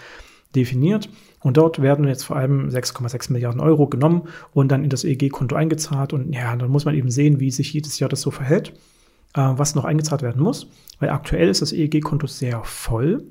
definiert. 0.55 1.09
Und 1.39 1.57
dort 1.57 1.81
werden 1.81 2.07
jetzt 2.07 2.23
vor 2.23 2.35
allem 2.35 2.69
6,6 2.69 3.31
Milliarden 3.31 3.61
Euro 3.61 3.87
genommen 3.87 4.23
und 4.53 4.71
dann 4.71 4.83
in 4.83 4.89
das 4.89 5.03
EEG-Konto 5.03 5.55
eingezahlt. 5.55 6.13
Und 6.13 6.33
ja, 6.33 6.55
dann 6.55 6.69
muss 6.69 6.85
man 6.85 6.93
eben 6.93 7.09
sehen, 7.09 7.39
wie 7.39 7.51
sich 7.51 7.73
jedes 7.73 7.97
Jahr 7.99 8.09
das 8.09 8.21
so 8.21 8.29
verhält, 8.31 8.73
äh, 9.33 9.41
was 9.41 9.73
noch 9.73 9.85
eingezahlt 9.85 10.21
werden 10.21 10.41
muss. 10.41 10.67
Weil 10.99 11.09
aktuell 11.09 11.49
ist 11.49 11.63
das 11.63 11.73
EEG-Konto 11.73 12.27
sehr 12.27 12.63
voll. 12.63 13.23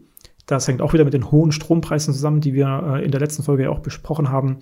Das 0.47 0.67
hängt 0.67 0.83
auch 0.83 0.93
wieder 0.93 1.05
mit 1.05 1.14
den 1.14 1.31
hohen 1.31 1.52
Strompreisen 1.52 2.12
zusammen, 2.12 2.40
die 2.40 2.55
wir 2.55 2.97
äh, 2.97 3.05
in 3.05 3.12
der 3.12 3.21
letzten 3.21 3.45
Folge 3.45 3.64
ja 3.64 3.71
auch 3.71 3.79
besprochen 3.79 4.31
haben. 4.31 4.59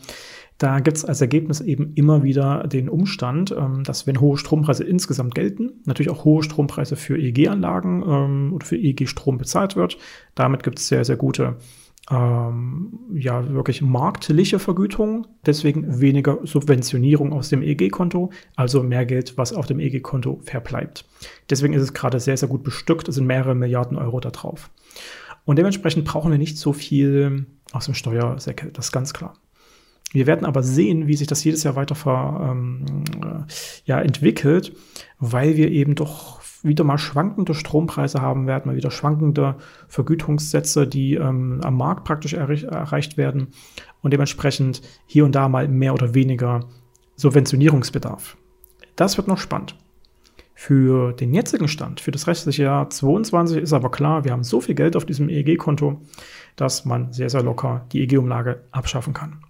Da 0.58 0.80
gibt 0.80 0.96
es 0.96 1.04
als 1.04 1.20
Ergebnis 1.20 1.60
eben 1.60 1.92
immer 1.94 2.24
wieder 2.24 2.66
den 2.66 2.88
Umstand, 2.88 3.54
ähm, 3.56 3.84
dass 3.84 4.06
wenn 4.08 4.20
hohe 4.20 4.36
Strompreise 4.36 4.84
insgesamt 4.84 5.34
gelten, 5.36 5.80
natürlich 5.84 6.10
auch 6.10 6.24
hohe 6.24 6.42
Strompreise 6.42 6.96
für 6.96 7.16
EEG-Anlagen 7.16 8.02
ähm, 8.06 8.52
oder 8.52 8.66
für 8.66 8.76
EEG-Strom 8.76 9.38
bezahlt 9.38 9.76
wird. 9.76 9.98
Damit 10.34 10.64
gibt 10.64 10.80
es 10.80 10.88
sehr, 10.88 11.04
sehr 11.04 11.16
gute 11.16 11.56
ähm, 12.10 12.98
ja, 13.14 13.48
wirklich 13.52 13.82
marktliche 13.82 14.58
Vergütung, 14.58 15.26
deswegen 15.46 16.00
weniger 16.00 16.38
Subventionierung 16.42 17.32
aus 17.32 17.50
dem 17.50 17.62
EG-Konto, 17.62 18.30
also 18.56 18.82
mehr 18.82 19.04
Geld, 19.04 19.36
was 19.36 19.52
auf 19.52 19.66
dem 19.66 19.78
EG-Konto 19.78 20.40
verbleibt. 20.42 21.04
Deswegen 21.50 21.74
ist 21.74 21.82
es 21.82 21.92
gerade 21.92 22.18
sehr, 22.18 22.36
sehr 22.36 22.48
gut 22.48 22.64
bestückt, 22.64 23.08
es 23.08 23.16
sind 23.16 23.26
mehrere 23.26 23.54
Milliarden 23.54 23.98
Euro 23.98 24.20
da 24.20 24.30
drauf. 24.30 24.70
Und 25.44 25.56
dementsprechend 25.56 26.04
brauchen 26.04 26.30
wir 26.30 26.38
nicht 26.38 26.58
so 26.58 26.72
viel 26.72 27.46
aus 27.72 27.84
dem 27.84 27.94
Steuersäckel, 27.94 28.70
das 28.72 28.86
ist 28.86 28.92
ganz 28.92 29.12
klar. 29.12 29.34
Wir 30.12 30.26
werden 30.26 30.46
aber 30.46 30.62
sehen, 30.62 31.06
wie 31.06 31.16
sich 31.16 31.26
das 31.26 31.44
jedes 31.44 31.62
Jahr 31.64 31.76
weiter 31.76 31.94
ver, 31.94 32.50
ähm, 32.50 33.04
ja, 33.84 34.00
entwickelt, 34.00 34.74
weil 35.18 35.56
wir 35.56 35.70
eben 35.70 35.94
doch 35.94 36.38
wieder 36.62 36.84
mal 36.84 36.98
schwankende 36.98 37.54
Strompreise 37.54 38.20
haben 38.20 38.46
werden, 38.46 38.64
mal 38.66 38.76
wieder 38.76 38.90
schwankende 38.90 39.56
Vergütungssätze, 39.86 40.86
die 40.86 41.14
ähm, 41.14 41.60
am 41.62 41.76
Markt 41.76 42.04
praktisch 42.04 42.32
erreich 42.32 42.64
erreicht 42.64 43.16
werden 43.16 43.48
und 44.02 44.12
dementsprechend 44.12 44.82
hier 45.06 45.24
und 45.24 45.34
da 45.34 45.48
mal 45.48 45.68
mehr 45.68 45.94
oder 45.94 46.14
weniger 46.14 46.64
Subventionierungsbedarf. 47.16 48.36
Das 48.96 49.16
wird 49.16 49.28
noch 49.28 49.38
spannend. 49.38 49.76
Für 50.54 51.12
den 51.12 51.32
jetzigen 51.34 51.68
Stand, 51.68 52.00
für 52.00 52.10
das 52.10 52.26
restliche 52.26 52.64
Jahr 52.64 52.90
2022 52.90 53.62
ist 53.62 53.72
aber 53.72 53.92
klar, 53.92 54.24
wir 54.24 54.32
haben 54.32 54.42
so 54.42 54.60
viel 54.60 54.74
Geld 54.74 54.96
auf 54.96 55.04
diesem 55.04 55.28
EEG-Konto, 55.28 56.00
dass 56.56 56.84
man 56.84 57.12
sehr, 57.12 57.30
sehr 57.30 57.44
locker 57.44 57.86
die 57.92 58.00
EEG-Umlage 58.00 58.64
abschaffen 58.72 59.12
kann. 59.14 59.44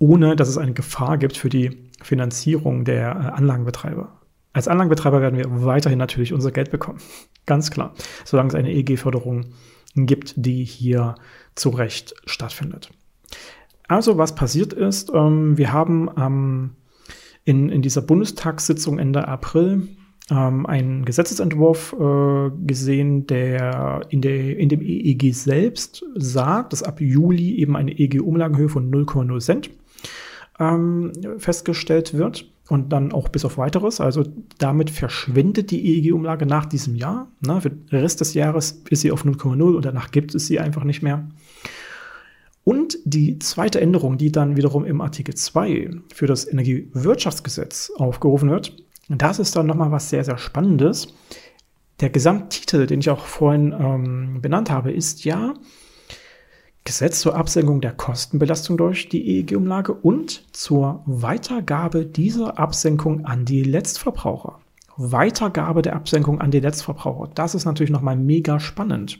Ohne 0.00 0.34
dass 0.34 0.48
es 0.48 0.58
eine 0.58 0.72
Gefahr 0.72 1.18
gibt 1.18 1.36
für 1.36 1.50
die 1.50 1.90
Finanzierung 2.02 2.84
der 2.84 3.10
äh, 3.10 3.38
Anlagenbetreiber. 3.38 4.20
Als 4.54 4.66
Anlagenbetreiber 4.66 5.20
werden 5.20 5.38
wir 5.38 5.64
weiterhin 5.64 5.98
natürlich 5.98 6.32
unser 6.32 6.50
Geld 6.50 6.70
bekommen. 6.72 6.98
Ganz 7.46 7.70
klar. 7.70 7.94
Solange 8.24 8.48
es 8.48 8.54
eine 8.54 8.72
EEG-Förderung 8.72 9.52
gibt, 9.94 10.34
die 10.36 10.64
hier 10.64 11.16
zu 11.54 11.68
Recht 11.68 12.14
stattfindet. 12.24 12.90
Also, 13.88 14.18
was 14.18 14.34
passiert 14.34 14.72
ist, 14.72 15.12
ähm, 15.12 15.58
wir 15.58 15.72
haben 15.72 16.76
in, 17.44 17.68
in 17.68 17.82
dieser 17.82 18.02
Bundestagssitzung 18.02 18.98
Ende 18.98 19.26
April 19.28 19.88
ähm, 20.30 20.64
einen 20.66 21.04
Gesetzesentwurf 21.04 21.94
äh, 21.98 22.50
gesehen, 22.64 23.26
der 23.26 24.02
in, 24.08 24.22
der 24.22 24.58
in 24.58 24.68
dem 24.68 24.80
EEG 24.80 25.34
selbst 25.34 26.04
sagt, 26.14 26.72
dass 26.72 26.82
ab 26.82 27.00
Juli 27.00 27.56
eben 27.56 27.76
eine 27.76 27.92
EEG-Umlagenhöhe 27.92 28.68
von 28.68 28.90
0,0 28.90 29.40
Cent 29.40 29.70
ähm, 30.60 31.12
festgestellt 31.38 32.14
wird 32.14 32.46
und 32.68 32.92
dann 32.92 33.12
auch 33.12 33.28
bis 33.28 33.44
auf 33.44 33.58
weiteres. 33.58 34.00
Also 34.00 34.24
damit 34.58 34.90
verschwindet 34.90 35.70
die 35.72 35.84
EEG-Umlage 35.84 36.46
nach 36.46 36.66
diesem 36.66 36.94
Jahr. 36.94 37.28
Na, 37.40 37.60
für 37.60 37.70
den 37.70 37.98
Rest 37.98 38.20
des 38.20 38.34
Jahres 38.34 38.82
ist 38.90 39.00
sie 39.00 39.10
auf 39.10 39.24
0,0 39.24 39.60
und 39.74 39.84
danach 39.84 40.12
gibt 40.12 40.34
es 40.34 40.46
sie 40.46 40.60
einfach 40.60 40.84
nicht 40.84 41.02
mehr. 41.02 41.28
Und 42.62 42.98
die 43.04 43.38
zweite 43.38 43.80
Änderung, 43.80 44.18
die 44.18 44.30
dann 44.30 44.56
wiederum 44.56 44.84
im 44.84 45.00
Artikel 45.00 45.34
2 45.34 45.90
für 46.14 46.26
das 46.26 46.46
Energiewirtschaftsgesetz 46.46 47.90
aufgerufen 47.96 48.50
wird, 48.50 48.76
das 49.08 49.40
ist 49.40 49.56
dann 49.56 49.66
nochmal 49.66 49.90
was 49.90 50.10
sehr, 50.10 50.22
sehr 50.24 50.38
Spannendes. 50.38 51.08
Der 52.00 52.10
Gesamttitel, 52.10 52.86
den 52.86 53.00
ich 53.00 53.10
auch 53.10 53.24
vorhin 53.24 53.74
ähm, 53.76 54.40
benannt 54.40 54.70
habe, 54.70 54.92
ist 54.92 55.24
ja 55.24 55.54
Gesetz 56.84 57.20
zur 57.20 57.36
Absenkung 57.36 57.80
der 57.80 57.92
Kostenbelastung 57.92 58.76
durch 58.76 59.08
die 59.08 59.38
EEG-Umlage 59.38 59.92
und 59.92 60.44
zur 60.52 61.02
Weitergabe 61.06 62.06
dieser 62.06 62.58
Absenkung 62.58 63.26
an 63.26 63.44
die 63.44 63.62
Letztverbraucher. 63.62 64.58
Weitergabe 64.96 65.82
der 65.82 65.94
Absenkung 65.94 66.40
an 66.40 66.50
die 66.50 66.60
Letztverbraucher. 66.60 67.30
Das 67.34 67.54
ist 67.54 67.64
natürlich 67.64 67.90
nochmal 67.90 68.16
mega 68.16 68.60
spannend. 68.60 69.18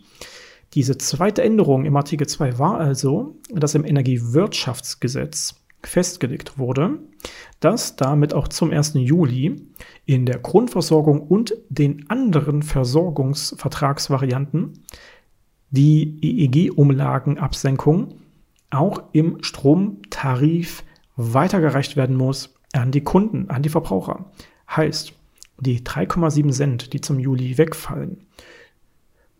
Diese 0.74 0.98
zweite 0.98 1.42
Änderung 1.42 1.84
im 1.84 1.96
Artikel 1.96 2.26
2 2.26 2.58
war 2.58 2.78
also, 2.78 3.36
dass 3.52 3.74
im 3.74 3.84
Energiewirtschaftsgesetz 3.84 5.56
festgelegt 5.82 6.58
wurde, 6.58 6.98
dass 7.60 7.96
damit 7.96 8.34
auch 8.34 8.48
zum 8.48 8.70
1. 8.70 8.92
Juli 8.94 9.56
in 10.06 10.26
der 10.26 10.38
Grundversorgung 10.38 11.20
und 11.20 11.54
den 11.68 12.08
anderen 12.08 12.62
Versorgungsvertragsvarianten 12.62 14.84
die 15.70 16.18
EEG-Umlagenabsenkung 16.20 18.14
auch 18.70 19.02
im 19.12 19.42
Stromtarif 19.42 20.84
weitergereicht 21.16 21.96
werden 21.96 22.16
muss 22.16 22.54
an 22.72 22.92
die 22.92 23.02
Kunden, 23.02 23.50
an 23.50 23.62
die 23.62 23.68
Verbraucher. 23.68 24.26
Heißt, 24.68 25.12
die 25.58 25.80
3,7 25.80 26.52
Cent, 26.52 26.92
die 26.92 27.00
zum 27.00 27.18
Juli 27.18 27.58
wegfallen, 27.58 28.26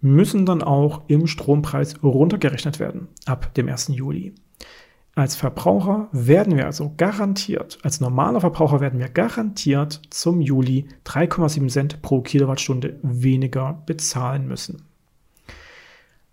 müssen 0.01 0.47
dann 0.47 0.63
auch 0.63 1.03
im 1.09 1.27
Strompreis 1.27 2.03
runtergerechnet 2.03 2.81
werden 2.81 3.09
ab 3.27 3.55
dem 3.55 3.69
1. 3.69 3.89
Juli. 3.89 4.35
Als 5.15 5.37
Verbraucher 5.37 6.09
werden 6.13 6.57
wir 6.57 6.67
also 6.67 6.95
garantiert, 6.97 7.79
als 7.83 8.01
normaler 8.01 8.41
Verbraucher 8.41 8.81
werden 8.81 9.01
wir 9.01 9.09
garantiert 9.09 10.01
zum 10.11 10.41
Juli 10.41 10.87
3,7 11.05 11.69
Cent 11.69 12.03
pro 12.03 12.21
Kilowattstunde 12.23 12.99
weniger 13.03 13.83
bezahlen 13.87 14.47
müssen. 14.47 14.90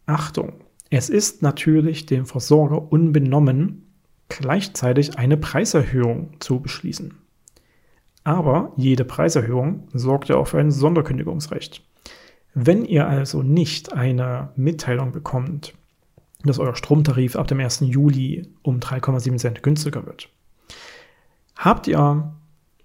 Achtung, 0.08 0.54
es 0.90 1.10
ist 1.10 1.42
natürlich 1.42 2.06
dem 2.06 2.26
Versorger 2.26 2.92
unbenommen, 2.92 3.94
gleichzeitig 4.30 5.18
eine 5.18 5.38
Preiserhöhung 5.38 6.38
zu 6.40 6.62
beschließen. 6.62 7.14
Aber 8.24 8.74
jede 8.78 9.06
Preiserhöhung 9.06 9.88
sorgt 9.94 10.30
ja 10.30 10.38
auch 10.38 10.48
für 10.48 10.60
ein 10.60 10.72
Sonderkündigungsrecht. 10.72 11.84
Wenn 12.54 12.86
ihr 12.86 13.08
also 13.08 13.44
nicht 13.44 13.94
eine 13.94 14.50
Mitteilung 14.56 15.12
bekommt, 15.12 15.74
dass 16.44 16.60
euer 16.60 16.76
Stromtarif 16.76 17.36
ab 17.36 17.48
dem 17.48 17.60
1. 17.60 17.82
Juli 17.82 18.48
um 18.64 18.80
3,7 18.80 19.38
Cent 19.38 19.64
günstiger 19.64 20.06
wird, 20.06 20.30
habt 21.56 21.88
ihr 21.88 22.34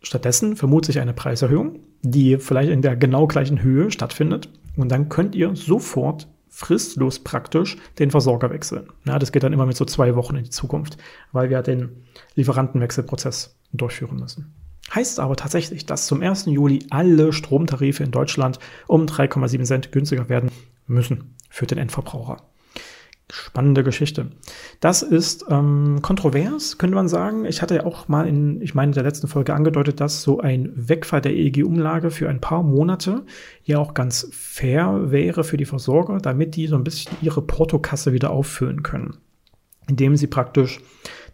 stattdessen 0.03 0.57
vermutlich 0.57 0.99
eine 1.01 1.15
Preiserhöhung, 1.15 1.81
die 2.03 2.39
vielleicht 2.39 2.71
in 2.71 2.83
der 2.83 2.97
genau 2.97 3.27
gleichen 3.27 3.63
Höhe 3.63 3.91
stattfindet. 3.91 4.49
Und 4.77 4.91
dann 4.91 5.09
könnt 5.09 5.35
ihr 5.35 5.55
sofort 5.55 6.29
fristlos 6.55 7.19
praktisch 7.19 7.79
den 7.99 8.11
Versorger 8.11 8.51
wechseln. 8.51 8.89
Ja, 9.07 9.19
das 9.19 9.33
geht 9.33 9.43
dann 9.43 9.55
immer 9.55 9.65
mit 9.65 9.77
so 9.77 9.87
zwei 9.87 10.15
Wochen 10.15 10.37
in 10.37 10.45
die 10.45 10.51
Zukunft, 10.51 10.99
weil 11.33 11.49
wir 11.49 11.63
den 11.63 12.05
Lieferantenwechselprozess 12.35 13.57
durchführen 13.73 14.19
müssen. 14.19 14.55
Heißt 14.95 15.19
aber 15.19 15.35
tatsächlich, 15.35 15.87
dass 15.87 16.07
zum 16.07 16.21
1. 16.21 16.45
Juli 16.47 16.85
alle 16.91 17.33
Stromtarife 17.33 18.05
in 18.05 18.11
Deutschland 18.11 18.59
um 18.87 19.07
3,7 19.07 19.65
Cent 19.65 19.93
günstiger 19.93 20.29
werden 20.29 20.51
müssen 20.87 21.37
für 21.49 21.67
den 21.67 21.79
Endverbraucher. 21.79 22.43
Spannende 23.35 23.83
Geschichte. 23.83 24.27
Das 24.81 25.01
ist 25.01 25.47
ähm, 25.49 26.01
kontrovers, 26.03 26.77
könnte 26.77 26.95
man 26.95 27.09
sagen. 27.09 27.47
Ich 27.47 27.63
hatte 27.63 27.77
ja 27.77 27.87
auch 27.87 28.07
mal 28.07 28.29
in, 28.29 28.61
ich 28.61 28.75
meine, 28.75 28.91
in 28.91 28.95
der 28.95 29.05
letzten 29.05 29.27
Folge 29.27 29.55
angedeutet, 29.55 30.01
dass 30.01 30.21
so 30.21 30.41
ein 30.41 30.71
Wegfall 30.75 31.23
der 31.23 31.33
EEG-Umlage 31.33 32.11
für 32.11 32.29
ein 32.29 32.43
paar 32.43 32.63
Monate 32.63 33.25
ja 33.65 33.79
auch 33.79 33.95
ganz 33.95 34.29
fair 34.33 35.11
wäre 35.11 35.45
für 35.45 35.57
die 35.57 35.65
Versorger, 35.65 36.19
damit 36.19 36.57
die 36.57 36.67
so 36.67 36.77
ein 36.77 36.85
bisschen 36.85 37.17
ihre 37.23 37.41
Portokasse 37.41 38.13
wieder 38.13 38.29
auffüllen 38.29 38.83
können. 38.83 39.17
Indem 39.89 40.15
sie 40.17 40.27
praktisch 40.27 40.81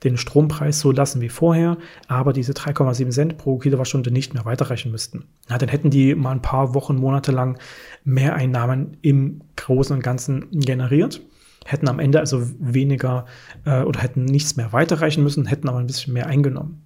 den 0.04 0.16
Strompreis 0.16 0.78
so 0.78 0.92
lassen 0.92 1.20
wie 1.20 1.28
vorher, 1.28 1.78
aber 2.06 2.32
diese 2.32 2.52
3,7 2.52 3.10
Cent 3.10 3.38
pro 3.38 3.58
Kilowattstunde 3.58 4.12
nicht 4.12 4.34
mehr 4.34 4.44
weiterrechnen 4.44 4.92
müssten. 4.92 5.24
Ja, 5.50 5.58
dann 5.58 5.68
hätten 5.68 5.90
die 5.90 6.14
mal 6.14 6.30
ein 6.30 6.42
paar 6.42 6.74
Wochen, 6.74 6.94
Monate 6.94 7.32
lang 7.32 7.58
Mehreinnahmen 8.04 8.98
im 9.02 9.40
Großen 9.56 9.96
und 9.96 10.02
Ganzen 10.04 10.46
generiert 10.52 11.22
hätten 11.68 11.88
am 11.88 11.98
Ende 11.98 12.18
also 12.18 12.42
weniger 12.58 13.26
äh, 13.64 13.82
oder 13.82 14.00
hätten 14.00 14.24
nichts 14.24 14.56
mehr 14.56 14.72
weiterreichen 14.72 15.22
müssen, 15.22 15.46
hätten 15.46 15.68
aber 15.68 15.78
ein 15.78 15.86
bisschen 15.86 16.14
mehr 16.14 16.26
eingenommen. 16.26 16.82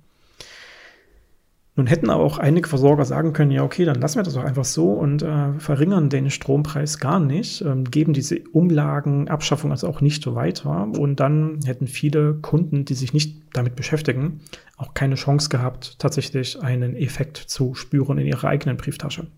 Nun 1.74 1.86
hätten 1.86 2.10
aber 2.10 2.22
auch 2.22 2.36
einige 2.36 2.68
Versorger 2.68 3.06
sagen 3.06 3.32
können, 3.32 3.50
ja, 3.50 3.62
okay, 3.62 3.86
dann 3.86 4.00
lassen 4.00 4.18
wir 4.18 4.24
das 4.24 4.34
doch 4.34 4.44
einfach 4.44 4.64
so 4.64 4.92
und 4.92 5.22
äh, 5.22 5.58
verringern 5.58 6.10
den 6.10 6.28
Strompreis 6.30 6.98
gar 6.98 7.18
nicht, 7.18 7.62
ähm, 7.62 7.84
geben 7.84 8.12
diese 8.12 8.40
Umlagenabschaffung 8.52 9.70
also 9.70 9.88
auch 9.88 10.02
nicht 10.02 10.22
so 10.22 10.34
weiter 10.34 10.88
und 10.98 11.18
dann 11.18 11.60
hätten 11.64 11.86
viele 11.86 12.34
Kunden, 12.34 12.84
die 12.84 12.94
sich 12.94 13.14
nicht 13.14 13.40
damit 13.54 13.74
beschäftigen, 13.74 14.40
auch 14.76 14.92
keine 14.92 15.14
Chance 15.14 15.48
gehabt, 15.48 15.98
tatsächlich 15.98 16.60
einen 16.60 16.94
Effekt 16.94 17.38
zu 17.38 17.74
spüren 17.74 18.18
in 18.18 18.26
ihrer 18.26 18.48
eigenen 18.48 18.76
Brieftasche. 18.76 19.28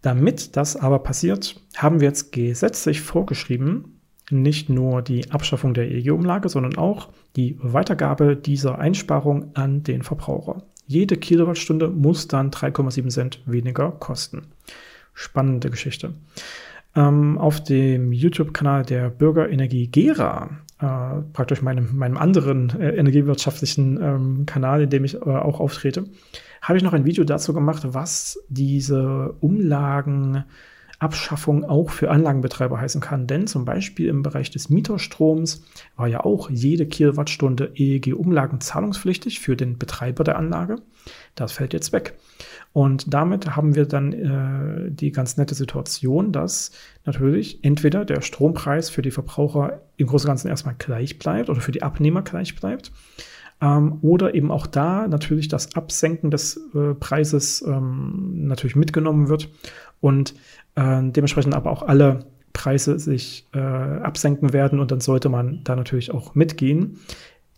Damit 0.00 0.56
das 0.56 0.76
aber 0.76 1.00
passiert, 1.00 1.60
haben 1.76 2.00
wir 2.00 2.08
jetzt 2.08 2.32
gesetzlich 2.32 3.02
vorgeschrieben, 3.02 4.00
nicht 4.30 4.68
nur 4.68 5.02
die 5.02 5.30
Abschaffung 5.30 5.74
der 5.74 5.90
EEG-Umlage, 5.90 6.48
sondern 6.48 6.76
auch 6.76 7.08
die 7.36 7.58
Weitergabe 7.60 8.36
dieser 8.36 8.78
Einsparung 8.78 9.50
an 9.54 9.82
den 9.82 10.02
Verbraucher. 10.02 10.62
Jede 10.86 11.16
Kilowattstunde 11.16 11.88
muss 11.88 12.28
dann 12.28 12.50
3,7 12.50 13.08
Cent 13.08 13.40
weniger 13.46 13.90
kosten. 13.90 14.42
Spannende 15.14 15.70
Geschichte. 15.70 16.14
Ähm, 16.96 17.38
auf 17.38 17.62
dem 17.62 18.12
YouTube-Kanal 18.12 18.84
der 18.84 19.10
Bürgerenergie 19.10 19.88
Gera, 19.88 20.50
äh, 20.80 21.22
praktisch 21.32 21.62
meinem, 21.62 21.96
meinem 21.96 22.16
anderen 22.16 22.70
äh, 22.78 22.90
energiewirtschaftlichen 22.96 24.00
ähm, 24.00 24.46
Kanal, 24.46 24.82
in 24.82 24.90
dem 24.90 25.04
ich 25.04 25.14
äh, 25.14 25.18
auch 25.18 25.60
auftrete, 25.60 26.04
habe 26.62 26.78
ich 26.78 26.84
noch 26.84 26.92
ein 26.92 27.04
Video 27.04 27.24
dazu 27.24 27.52
gemacht, 27.52 27.82
was 27.86 28.38
diese 28.48 29.34
Umlagen 29.40 30.44
Abschaffung 31.04 31.64
auch 31.64 31.90
für 31.90 32.10
Anlagenbetreiber 32.10 32.80
heißen 32.80 33.00
kann. 33.00 33.26
Denn 33.26 33.46
zum 33.46 33.64
Beispiel 33.64 34.08
im 34.08 34.22
Bereich 34.22 34.50
des 34.50 34.70
Mieterstroms 34.70 35.62
war 35.96 36.08
ja 36.08 36.24
auch 36.24 36.50
jede 36.50 36.86
Kilowattstunde 36.86 37.72
EEG-Umlagen 37.74 38.60
zahlungspflichtig 38.60 39.40
für 39.40 39.54
den 39.54 39.78
Betreiber 39.78 40.24
der 40.24 40.36
Anlage. 40.38 40.76
Das 41.34 41.52
fällt 41.52 41.74
jetzt 41.74 41.92
weg. 41.92 42.14
Und 42.72 43.12
damit 43.12 43.54
haben 43.54 43.74
wir 43.74 43.86
dann 43.86 44.12
äh, 44.12 44.90
die 44.90 45.12
ganz 45.12 45.36
nette 45.36 45.54
Situation, 45.54 46.32
dass 46.32 46.72
natürlich 47.04 47.62
entweder 47.62 48.04
der 48.04 48.22
Strompreis 48.22 48.90
für 48.90 49.02
die 49.02 49.12
Verbraucher 49.12 49.82
im 49.96 50.06
Großen 50.06 50.26
und 50.26 50.30
Ganzen 50.30 50.48
erstmal 50.48 50.74
gleich 50.76 51.18
bleibt 51.18 51.50
oder 51.50 51.60
für 51.60 51.72
die 51.72 51.82
Abnehmer 51.82 52.22
gleich 52.22 52.56
bleibt 52.56 52.90
ähm, 53.60 53.98
oder 54.02 54.34
eben 54.34 54.50
auch 54.50 54.66
da 54.66 55.06
natürlich 55.06 55.48
das 55.48 55.74
Absenken 55.76 56.30
des 56.30 56.60
äh, 56.74 56.94
Preises 56.94 57.62
ähm, 57.66 58.46
natürlich 58.46 58.76
mitgenommen 58.76 59.28
wird 59.28 59.48
und 60.00 60.34
äh, 60.76 61.02
dementsprechend 61.02 61.54
aber 61.54 61.70
auch 61.70 61.82
alle 61.82 62.26
Preise 62.52 62.98
sich 62.98 63.48
äh, 63.52 63.58
absenken 63.58 64.52
werden 64.52 64.80
und 64.80 64.90
dann 64.90 65.00
sollte 65.00 65.28
man 65.28 65.60
da 65.64 65.76
natürlich 65.76 66.12
auch 66.12 66.34
mitgehen. 66.34 67.00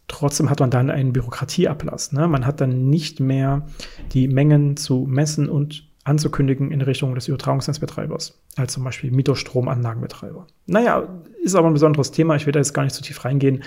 Trotzdem 0.08 0.50
hat 0.50 0.60
man 0.60 0.70
dann 0.70 0.90
einen 0.90 1.12
Bürokratieablass. 1.12 2.12
Ne? 2.12 2.28
Man 2.28 2.46
hat 2.46 2.60
dann 2.60 2.88
nicht 2.88 3.20
mehr 3.20 3.66
die 4.12 4.28
Mengen 4.28 4.76
zu 4.76 5.04
messen 5.08 5.48
und 5.48 5.88
anzukündigen 6.04 6.70
in 6.70 6.80
Richtung 6.80 7.14
des 7.16 7.26
Übertragungsnetzbetreibers, 7.26 8.40
als 8.56 8.72
zum 8.72 8.84
Beispiel 8.84 9.10
Mietostromanlagenbetreiber. 9.10 10.46
Naja, 10.66 11.08
ist 11.42 11.56
aber 11.56 11.66
ein 11.66 11.72
besonderes 11.72 12.12
Thema. 12.12 12.36
Ich 12.36 12.46
will 12.46 12.52
da 12.52 12.60
jetzt 12.60 12.74
gar 12.74 12.84
nicht 12.84 12.94
zu 12.94 13.02
tief 13.02 13.24
reingehen. 13.24 13.64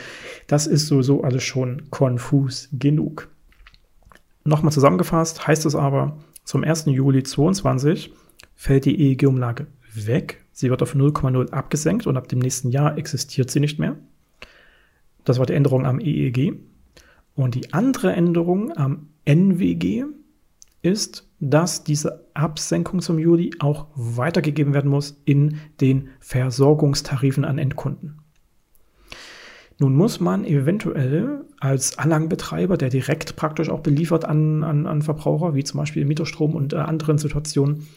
Das 0.47 0.65
ist 0.65 0.87
sowieso 0.87 1.21
alles 1.23 1.43
schon 1.43 1.89
konfus 1.89 2.69
genug. 2.71 3.27
Nochmal 4.45 4.71
zusammengefasst 4.71 5.45
heißt 5.45 5.65
es 5.65 5.75
aber, 5.75 6.17
zum 6.45 6.63
1. 6.63 6.85
Juli 6.85 7.23
2022 7.23 8.13
fällt 8.59 8.83
die 8.83 8.99
EEG-Umlage 8.99 9.67
weg. 9.95 10.43
Sie 10.51 10.69
wird 10.69 10.81
auf 10.81 10.93
0,0 10.93 11.49
abgesenkt 11.51 12.05
und 12.07 12.17
ab 12.17 12.27
dem 12.27 12.39
nächsten 12.39 12.71
Jahr 12.71 12.97
existiert 12.97 13.49
sie 13.49 13.61
nicht 13.61 13.79
mehr. 13.79 13.95
Das 15.23 15.39
war 15.39 15.45
die 15.45 15.53
Änderung 15.53 15.85
am 15.85 16.01
EEG. 16.01 16.59
Und 17.35 17.55
die 17.55 17.73
andere 17.73 18.11
Änderung 18.11 18.75
am 18.75 19.07
NWG 19.23 20.03
ist, 20.81 21.25
dass 21.39 21.85
diese 21.85 22.25
Absenkung 22.33 22.99
zum 22.99 23.17
Juli 23.17 23.51
auch 23.59 23.87
weitergegeben 23.95 24.73
werden 24.73 24.91
muss 24.91 25.21
in 25.23 25.59
den 25.79 26.09
Versorgungstarifen 26.19 27.45
an 27.45 27.59
Endkunden. 27.59 28.19
Nun 29.81 29.95
muss 29.95 30.19
man 30.19 30.43
eventuell 30.43 31.45
als 31.61 31.97
Anlagenbetreiber, 31.97 32.75
der 32.75 32.89
direkt 32.89 33.37
praktisch 33.37 33.69
auch 33.69 33.79
beliefert 33.79 34.25
an, 34.25 34.65
an, 34.65 34.85
an 34.85 35.01
Verbraucher, 35.01 35.55
wie 35.55 35.63
zum 35.63 35.79
Beispiel 35.79 36.03
Mieterstrom 36.03 36.53
und 36.53 36.73
äh, 36.73 36.77
anderen 36.77 37.17
Situationen, 37.17 37.87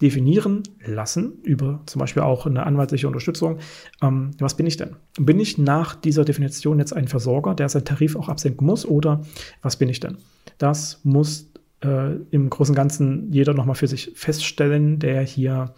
definieren 0.00 0.62
lassen, 0.84 1.38
über 1.42 1.82
zum 1.86 1.98
Beispiel 2.00 2.22
auch 2.22 2.46
eine 2.46 2.64
anwaltliche 2.64 3.06
Unterstützung. 3.06 3.58
Ähm, 4.00 4.30
was 4.38 4.56
bin 4.56 4.66
ich 4.66 4.76
denn? 4.76 4.96
Bin 5.18 5.40
ich 5.40 5.58
nach 5.58 5.94
dieser 5.96 6.24
Definition 6.24 6.78
jetzt 6.78 6.92
ein 6.92 7.08
Versorger, 7.08 7.54
der 7.54 7.68
seinen 7.68 7.84
Tarif 7.84 8.14
auch 8.16 8.28
absenken 8.28 8.66
muss, 8.66 8.86
oder 8.86 9.22
was 9.62 9.76
bin 9.76 9.88
ich 9.88 10.00
denn? 10.00 10.18
Das 10.58 11.00
muss 11.02 11.50
äh, 11.84 12.14
im 12.30 12.50
Großen 12.50 12.72
und 12.72 12.76
Ganzen 12.76 13.32
jeder 13.32 13.54
nochmal 13.54 13.74
für 13.74 13.88
sich 13.88 14.12
feststellen, 14.14 14.98
der 14.98 15.22
hier 15.22 15.74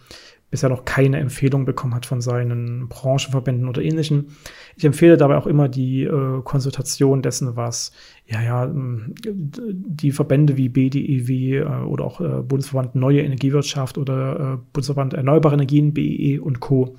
bisher 0.50 0.68
noch 0.68 0.84
keine 0.84 1.18
Empfehlung 1.18 1.64
bekommen 1.64 1.94
hat 1.94 2.06
von 2.06 2.20
seinen 2.20 2.88
Branchenverbänden 2.88 3.68
oder 3.68 3.82
ähnlichen. 3.82 4.28
Ich 4.76 4.84
empfehle 4.84 5.16
dabei 5.16 5.36
auch 5.36 5.46
immer 5.46 5.68
die 5.68 6.02
äh, 6.02 6.42
Konsultation 6.42 7.22
dessen, 7.22 7.56
was 7.56 7.92
ja, 8.26 8.42
ja, 8.42 8.70
die 8.72 10.12
Verbände 10.12 10.56
wie 10.56 10.68
BDEW 10.68 11.58
äh, 11.58 11.64
oder 11.84 12.04
auch 12.04 12.20
äh, 12.20 12.42
Bundesverband 12.42 12.94
Neue 12.94 13.22
Energiewirtschaft 13.22 13.96
oder 13.96 14.54
äh, 14.54 14.58
Bundesverband 14.72 15.14
Erneuerbare 15.14 15.54
Energien, 15.54 15.94
BEE 15.94 16.40
und 16.40 16.60
Co. 16.60 16.96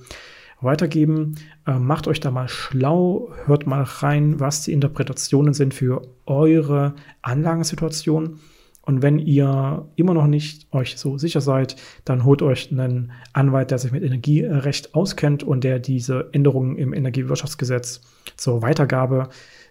weitergeben. 0.62 1.36
Äh, 1.68 1.78
macht 1.78 2.08
euch 2.08 2.22
da 2.22 2.32
mal 2.32 2.48
schlau, 2.48 3.34
hört 3.46 3.68
mal 3.68 3.84
rein, 3.84 4.40
was 4.40 4.64
die 4.64 4.74
Interpretationen 4.74 5.54
sind 5.54 5.74
für 5.74 6.02
eure 6.26 6.94
Anlagensituation 7.22 8.40
und 8.84 9.02
wenn 9.02 9.18
ihr 9.20 9.88
immer 9.96 10.14
noch 10.14 10.28
nicht 10.28 10.72
euch 10.74 10.98
so 10.98 11.18
sicher 11.18 11.40
seid, 11.42 11.76
dann 12.04 12.26
holt 12.26 12.42
euch 12.42 12.70
einen 12.72 13.14
Anwalt, 13.32 13.72
der 13.72 13.78
sich 13.78 13.92
mit 13.92 14.04
Energierecht 14.04 14.96
auskennt 14.96 15.44
und 15.44 15.64
der 15.64 15.78
diese 15.80 16.30
Änderungen 16.32 16.78
im 16.78 16.94
Energiewirtschaftsgesetz 16.94 18.02
zur 18.38 18.64
Weitergabe 18.64 19.30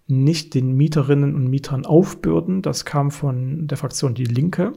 nicht 0.07 0.53
den 0.53 0.73
Mieterinnen 0.73 1.33
und 1.33 1.49
Mietern 1.49 1.85
aufbürden. 1.85 2.61
Das 2.61 2.85
kam 2.85 3.09
von 3.09 3.67
der 3.67 3.77
Fraktion 3.77 4.13
Die 4.13 4.25
Linke. 4.25 4.73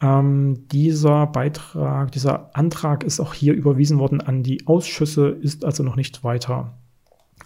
Ähm, 0.00 0.68
dieser 0.68 1.26
Beitrag, 1.26 2.12
dieser 2.12 2.56
Antrag 2.56 3.02
ist 3.02 3.20
auch 3.20 3.34
hier 3.34 3.54
überwiesen 3.54 3.98
worden 3.98 4.20
an 4.20 4.42
die 4.42 4.66
Ausschüsse, 4.66 5.28
ist 5.28 5.64
also 5.64 5.82
noch 5.82 5.96
nicht 5.96 6.22
weiter 6.22 6.78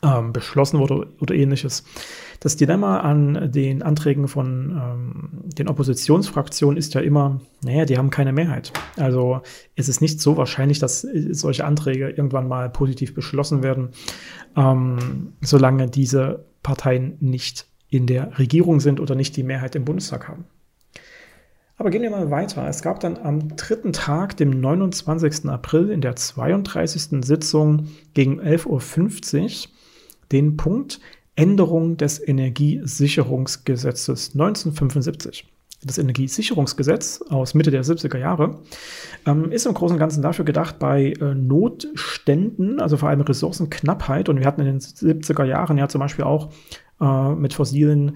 ähm, 0.03 0.33
beschlossen 0.33 0.79
wurde 0.79 1.07
oder 1.21 1.35
ähnliches. 1.35 1.85
Das 2.41 2.57
Dilemma 2.57 3.01
an 3.01 3.53
den 3.53 3.83
Anträgen 3.83 4.27
von 4.27 4.71
ähm, 4.71 5.29
den 5.45 5.69
Oppositionsfraktionen 5.69 6.77
ist 6.77 6.95
ja 6.95 7.01
immer, 7.01 7.41
naja, 7.63 7.85
die 7.85 7.97
haben 7.97 8.11
keine 8.11 8.33
Mehrheit. 8.33 8.73
Also 8.97 9.43
es 9.77 9.89
ist 9.89 10.01
nicht 10.01 10.21
so 10.21 10.37
wahrscheinlich, 10.37 10.79
dass 10.79 11.03
solche 11.31 11.65
Anträge 11.65 12.11
irgendwann 12.11 12.49
mal 12.49 12.69
positiv 12.69 13.15
beschlossen 13.15 13.63
werden, 13.63 13.91
ähm, 14.57 15.35
solange 15.41 15.89
diese 15.89 16.45
Parteien 16.63 17.17
nicht 17.21 17.67
in 17.89 18.07
der 18.07 18.39
Regierung 18.39 18.81
sind 18.81 19.01
oder 19.01 19.15
nicht 19.15 19.37
die 19.37 19.43
Mehrheit 19.43 19.75
im 19.75 19.85
Bundestag 19.85 20.29
haben. 20.29 20.45
Aber 21.83 21.91
gehen 21.91 22.03
wir 22.03 22.11
mal 22.11 22.31
weiter. 22.31 22.69
Es 22.69 22.81
gab 22.81 23.01
dann 23.01 23.17
am 23.17 23.57
dritten 23.57 23.93
Tag, 23.93 24.37
dem 24.37 24.61
29. 24.61 25.49
April, 25.49 25.91
in 25.91 26.01
der 26.01 26.15
32. 26.15 27.25
Sitzung 27.25 27.89
gegen 28.15 28.41
11.50 28.41 29.67
Uhr 29.67 29.73
den 30.31 30.57
Punkt 30.57 31.01
Änderung 31.35 31.97
des 31.97 32.25
Energiesicherungsgesetzes 32.25 34.31
1975. 34.35 35.45
Das 35.83 35.99
Energiesicherungsgesetz 35.99 37.21
aus 37.31 37.55
Mitte 37.55 37.73
der 37.73 37.83
70er 37.83 38.19
Jahre 38.19 38.61
ähm, 39.27 39.51
ist 39.51 39.67
im 39.67 39.75
Großen 39.75 39.97
und 39.97 40.01
Ganzen 40.01 40.23
dafür 40.23 40.45
gedacht, 40.45 40.79
bei 40.79 41.15
äh, 41.21 41.35
Notständen, 41.35 42.81
also 42.81 42.97
vor 42.97 43.09
allem 43.09 43.23
Ressourcenknappheit, 43.23 44.29
und 44.29 44.39
wir 44.39 44.47
hatten 44.47 44.61
in 44.61 44.69
den 44.69 44.79
70er 44.79 45.47
Jahren 45.47 45.79
ja 45.79 45.89
zum 45.89 45.99
Beispiel 45.99 46.27
auch 46.27 46.53
äh, 47.01 47.35
mit 47.35 47.55
fossilen 47.55 48.11
äh, 48.11 48.13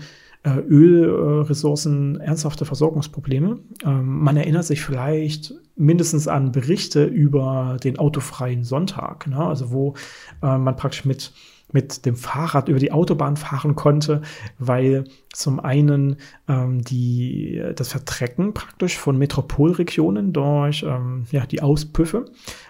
Ölressourcen 0.51 2.21
ernsthafte 2.21 2.65
Versorgungsprobleme. 2.65 3.59
Ähm, 3.85 4.19
man 4.21 4.37
erinnert 4.37 4.65
sich 4.65 4.83
vielleicht 4.83 5.55
mindestens 5.77 6.29
an 6.29 6.53
Berichte 6.53 7.05
über 7.05 7.77
den 7.83 7.99
autofreien 7.99 8.65
Sonntag, 8.65 9.27
ne? 9.27 9.39
also 9.39 9.71
wo 9.71 9.95
äh, 10.43 10.59
man 10.59 10.77
praktisch 10.77 11.05
mit 11.05 11.33
mit 11.73 12.07
dem 12.07 12.17
Fahrrad 12.17 12.69
über 12.69 12.79
die 12.79 12.93
Autobahn 12.93 13.37
fahren 13.37 13.75
konnte, 13.75 14.23
weil 14.59 15.05
zum 15.33 15.59
einen 15.61 16.17
ähm, 16.49 16.83
die, 16.83 17.63
das 17.75 17.89
Vertrecken 17.89 18.55
praktisch 18.55 18.97
von 18.97 19.19
Metropolregionen 19.19 20.33
durch 20.33 20.85
ähm, 20.87 21.27
ja, 21.33 21.45
die 21.45 21.63
Auspüffe 21.63 22.27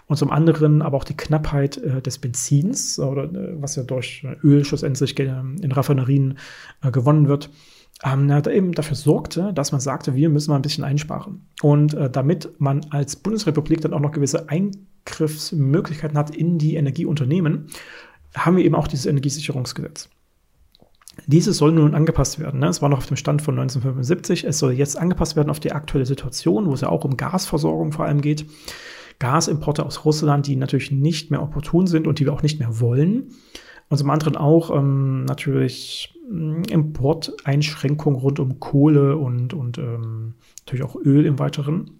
und 0.06 0.16
zum 0.16 0.30
anderen 0.30 0.82
aber 0.82 0.96
auch 0.96 1.04
die 1.04 1.16
Knappheit 1.16 1.78
äh, 1.78 2.00
des 2.00 2.18
Benzins, 2.18 2.98
oder 2.98 3.24
äh, 3.24 3.60
was 3.60 3.76
ja 3.76 3.82
durch 3.82 4.26
Öl 4.42 4.64
schlussendlich 4.64 5.18
in 5.18 5.72
Raffinerien 5.72 6.38
äh, 6.82 6.90
gewonnen 6.90 7.28
wird, 7.28 7.50
ähm, 8.04 8.30
eben 8.30 8.72
dafür 8.72 8.96
sorgte, 8.96 9.52
dass 9.54 9.72
man 9.72 9.80
sagte, 9.80 10.14
wir 10.14 10.28
müssen 10.28 10.50
mal 10.50 10.56
ein 10.56 10.62
bisschen 10.62 10.84
einsparen. 10.84 11.46
Und 11.62 11.94
äh, 11.94 12.10
damit 12.10 12.60
man 12.60 12.84
als 12.90 13.16
Bundesrepublik 13.16 13.80
dann 13.80 13.94
auch 13.94 14.00
noch 14.00 14.12
gewisse 14.12 14.48
Eingriffsmöglichkeiten 14.48 16.18
hat 16.18 16.34
in 16.34 16.58
die 16.58 16.76
Energieunternehmen, 16.76 17.68
haben 18.36 18.56
wir 18.56 18.64
eben 18.64 18.74
auch 18.74 18.88
dieses 18.88 19.06
Energiesicherungsgesetz. 19.06 20.10
Dieses 21.26 21.56
soll 21.56 21.72
nun 21.72 21.94
angepasst 21.94 22.38
werden. 22.38 22.60
Ne? 22.60 22.68
Es 22.68 22.82
war 22.82 22.90
noch 22.90 22.98
auf 22.98 23.06
dem 23.06 23.16
Stand 23.16 23.40
von 23.40 23.58
1975. 23.58 24.44
Es 24.44 24.58
soll 24.58 24.72
jetzt 24.72 24.98
angepasst 24.98 25.34
werden 25.34 25.48
auf 25.48 25.60
die 25.60 25.72
aktuelle 25.72 26.04
Situation, 26.04 26.66
wo 26.66 26.74
es 26.74 26.82
ja 26.82 26.90
auch 26.90 27.04
um 27.04 27.16
Gasversorgung 27.16 27.92
vor 27.92 28.04
allem 28.04 28.20
geht. 28.20 28.44
Gasimporte 29.18 29.84
aus 29.84 30.04
Russland, 30.04 30.46
die 30.46 30.56
natürlich 30.56 30.90
nicht 30.90 31.30
mehr 31.30 31.42
opportun 31.42 31.86
sind 31.86 32.06
und 32.06 32.18
die 32.18 32.26
wir 32.26 32.32
auch 32.32 32.42
nicht 32.42 32.58
mehr 32.58 32.80
wollen. 32.80 33.30
Und 33.88 33.98
zum 33.98 34.10
anderen 34.10 34.36
auch 34.36 34.70
ähm, 34.76 35.24
natürlich 35.24 36.14
hm, 36.28 36.64
Importeinschränkungen 36.64 38.18
rund 38.18 38.40
um 38.40 38.58
Kohle 38.58 39.16
und, 39.16 39.54
und 39.54 39.78
ähm, 39.78 40.34
natürlich 40.60 40.84
auch 40.84 40.96
Öl 40.96 41.24
im 41.24 41.38
Weiteren. 41.38 41.90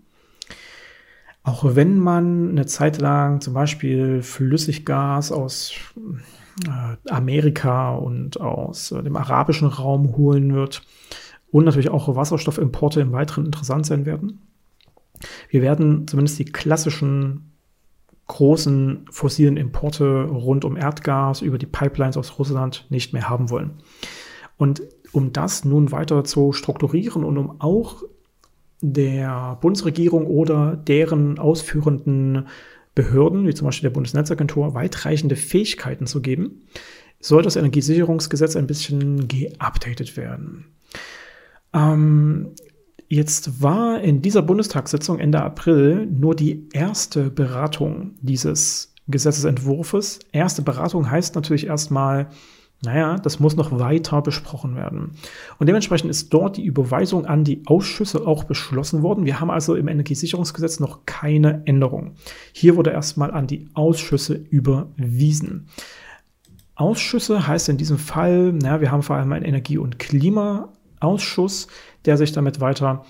Auch 1.44 1.76
wenn 1.76 2.00
man 2.00 2.50
eine 2.50 2.66
Zeit 2.66 3.00
lang 3.00 3.40
zum 3.40 3.54
Beispiel 3.54 4.20
Flüssiggas 4.22 5.30
aus 5.30 5.74
äh, 6.66 7.10
Amerika 7.10 7.94
und 7.94 8.40
aus 8.40 8.90
äh, 8.90 9.00
dem 9.02 9.16
arabischen 9.16 9.68
Raum 9.68 10.16
holen 10.16 10.54
wird 10.54 10.82
und 11.52 11.64
natürlich 11.64 11.90
auch 11.90 12.14
Wasserstoffimporte 12.16 13.00
im 13.00 13.12
Weiteren 13.12 13.46
interessant 13.46 13.86
sein 13.86 14.06
werden. 14.06 14.40
Wir 15.48 15.62
werden 15.62 16.06
zumindest 16.06 16.38
die 16.38 16.44
klassischen 16.44 17.52
großen 18.26 19.06
fossilen 19.10 19.56
Importe 19.56 20.24
rund 20.24 20.64
um 20.64 20.76
Erdgas 20.76 21.42
über 21.42 21.58
die 21.58 21.66
Pipelines 21.66 22.16
aus 22.16 22.38
Russland 22.38 22.86
nicht 22.90 23.12
mehr 23.12 23.28
haben 23.28 23.50
wollen. 23.50 23.74
Und 24.56 24.82
um 25.12 25.32
das 25.32 25.64
nun 25.64 25.92
weiter 25.92 26.24
zu 26.24 26.52
strukturieren 26.52 27.24
und 27.24 27.38
um 27.38 27.60
auch 27.60 28.02
der 28.80 29.58
Bundesregierung 29.60 30.26
oder 30.26 30.76
deren 30.76 31.38
ausführenden 31.38 32.48
Behörden, 32.94 33.46
wie 33.46 33.54
zum 33.54 33.66
Beispiel 33.66 33.88
der 33.88 33.94
Bundesnetzagentur, 33.94 34.74
weitreichende 34.74 35.36
Fähigkeiten 35.36 36.06
zu 36.06 36.20
geben, 36.20 36.62
soll 37.20 37.42
das 37.42 37.56
Energiesicherungsgesetz 37.56 38.56
ein 38.56 38.66
bisschen 38.66 39.28
geupdatet 39.28 40.16
werden. 40.16 40.66
Ähm, 41.72 42.54
jetzt 43.08 43.62
war 43.62 44.00
in 44.00 44.22
dieser 44.22 44.42
Bundestagssitzung 44.42 45.18
Ende 45.18 45.42
April 45.42 46.06
nur 46.06 46.34
die 46.34 46.68
erste 46.72 47.30
Beratung 47.30 48.12
dieses 48.20 48.94
Gesetzesentwurfs. 49.08 50.18
Erste 50.32 50.62
Beratung 50.62 51.10
heißt 51.10 51.34
natürlich 51.34 51.66
erstmal, 51.66 52.28
naja, 52.82 53.16
das 53.16 53.40
muss 53.40 53.56
noch 53.56 53.78
weiter 53.78 54.20
besprochen 54.20 54.76
werden. 54.76 55.12
Und 55.58 55.66
dementsprechend 55.66 56.10
ist 56.10 56.32
dort 56.34 56.56
die 56.56 56.64
Überweisung 56.64 57.24
an 57.24 57.42
die 57.42 57.62
Ausschüsse 57.66 58.26
auch 58.26 58.44
beschlossen 58.44 59.02
worden. 59.02 59.24
Wir 59.24 59.40
haben 59.40 59.50
also 59.50 59.76
im 59.76 59.88
Energiesicherungsgesetz 59.88 60.78
noch 60.78 61.06
keine 61.06 61.62
Änderung. 61.66 62.12
Hier 62.52 62.76
wurde 62.76 62.90
erstmal 62.90 63.30
an 63.30 63.46
die 63.46 63.68
Ausschüsse 63.74 64.34
überwiesen. 64.34 65.68
Ausschüsse 66.74 67.46
heißt 67.46 67.70
in 67.70 67.78
diesem 67.78 67.96
Fall, 67.96 68.52
naja, 68.52 68.82
wir 68.82 68.92
haben 68.92 69.02
vor 69.02 69.16
allem 69.16 69.32
einen 69.32 69.46
Energie- 69.46 69.78
und 69.78 69.98
Klimaausschuss, 71.00 71.68
der 72.04 72.16
sich 72.16 72.32
damit 72.32 72.60
weiter 72.60 73.04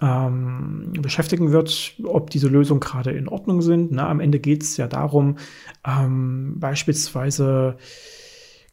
ähm, 0.00 0.92
beschäftigen 1.00 1.52
wird, 1.52 1.94
ob 2.04 2.30
diese 2.30 2.48
Lösungen 2.48 2.80
gerade 2.80 3.10
in 3.10 3.28
Ordnung 3.28 3.62
sind. 3.62 3.92
Na, 3.92 4.08
am 4.08 4.20
Ende 4.20 4.38
geht 4.38 4.62
es 4.62 4.76
ja 4.76 4.86
darum, 4.86 5.36
ähm, 5.86 6.54
beispielsweise 6.58 7.76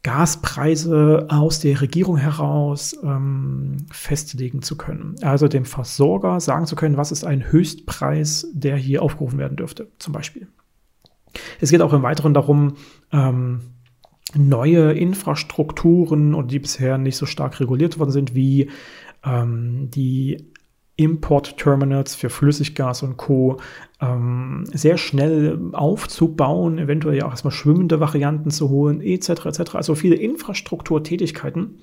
Gaspreise 0.02 1.26
aus 1.28 1.60
der 1.60 1.80
Regierung 1.80 2.16
heraus 2.16 2.96
ähm, 3.02 3.78
festlegen 3.90 4.62
zu 4.62 4.76
können. 4.76 5.16
Also 5.22 5.48
dem 5.48 5.64
Versorger 5.64 6.40
sagen 6.40 6.66
zu 6.66 6.76
können, 6.76 6.96
was 6.96 7.12
ist 7.12 7.24
ein 7.24 7.50
Höchstpreis, 7.50 8.46
der 8.52 8.76
hier 8.76 9.02
aufgerufen 9.02 9.38
werden 9.38 9.56
dürfte, 9.56 9.88
zum 9.98 10.12
Beispiel. 10.12 10.48
Es 11.60 11.70
geht 11.70 11.82
auch 11.82 11.92
im 11.92 12.02
Weiteren 12.02 12.32
darum, 12.32 12.76
ähm, 13.12 13.60
neue 14.34 14.92
Infrastrukturen 14.92 16.34
und 16.34 16.50
die 16.50 16.58
bisher 16.58 16.98
nicht 16.98 17.16
so 17.16 17.26
stark 17.26 17.60
reguliert 17.60 17.98
worden 17.98 18.10
sind, 18.10 18.34
wie 18.34 18.70
ähm, 19.24 19.90
die 19.90 20.52
Import-Terminals 20.98 22.16
für 22.16 22.28
Flüssiggas 22.28 23.04
und 23.04 23.16
Co. 23.16 23.58
Ähm, 24.00 24.64
sehr 24.72 24.98
schnell 24.98 25.70
aufzubauen, 25.72 26.78
eventuell 26.78 27.16
ja 27.16 27.26
auch 27.26 27.30
erstmal 27.30 27.52
schwimmende 27.52 28.00
Varianten 28.00 28.50
zu 28.50 28.68
holen, 28.68 29.00
etc. 29.00 29.46
etc. 29.46 29.76
Also 29.76 29.94
viele 29.94 30.16
Infrastrukturtätigkeiten, 30.16 31.78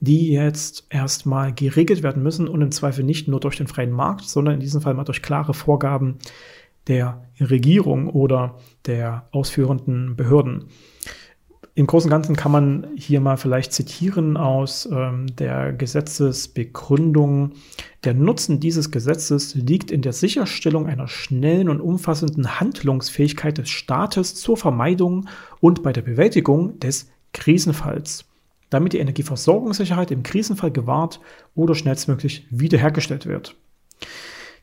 die 0.00 0.30
jetzt 0.30 0.86
erstmal 0.90 1.54
geregelt 1.54 2.02
werden 2.02 2.22
müssen 2.22 2.48
und 2.48 2.60
im 2.60 2.70
Zweifel 2.70 3.02
nicht 3.02 3.28
nur 3.28 3.40
durch 3.40 3.56
den 3.56 3.66
freien 3.66 3.92
Markt, 3.92 4.24
sondern 4.24 4.54
in 4.54 4.60
diesem 4.60 4.82
Fall 4.82 4.94
mal 4.94 5.04
durch 5.04 5.22
klare 5.22 5.54
Vorgaben 5.54 6.18
der 6.86 7.28
Regierung 7.40 8.08
oder 8.10 8.58
der 8.84 9.26
ausführenden 9.32 10.16
Behörden. 10.16 10.66
Im 11.74 11.86
Großen 11.86 12.08
und 12.08 12.10
Ganzen 12.10 12.36
kann 12.36 12.50
man 12.50 12.88
hier 12.96 13.20
mal 13.20 13.36
vielleicht 13.36 13.72
zitieren 13.72 14.36
aus 14.36 14.88
ähm, 14.90 15.26
der 15.36 15.72
Gesetzesbegründung. 15.72 17.52
Der 18.02 18.12
Nutzen 18.12 18.58
dieses 18.58 18.90
Gesetzes 18.90 19.54
liegt 19.54 19.90
in 19.92 20.02
der 20.02 20.12
Sicherstellung 20.12 20.86
einer 20.86 21.06
schnellen 21.06 21.68
und 21.68 21.80
umfassenden 21.80 22.58
Handlungsfähigkeit 22.58 23.58
des 23.58 23.68
Staates 23.68 24.34
zur 24.34 24.56
Vermeidung 24.56 25.28
und 25.60 25.82
bei 25.82 25.92
der 25.92 26.02
Bewältigung 26.02 26.78
des 26.80 27.08
Krisenfalls, 27.32 28.24
damit 28.68 28.92
die 28.92 28.98
Energieversorgungssicherheit 28.98 30.10
im 30.10 30.24
Krisenfall 30.24 30.72
gewahrt 30.72 31.20
oder 31.54 31.76
schnellstmöglich 31.76 32.46
wiederhergestellt 32.50 33.26
wird. 33.26 33.54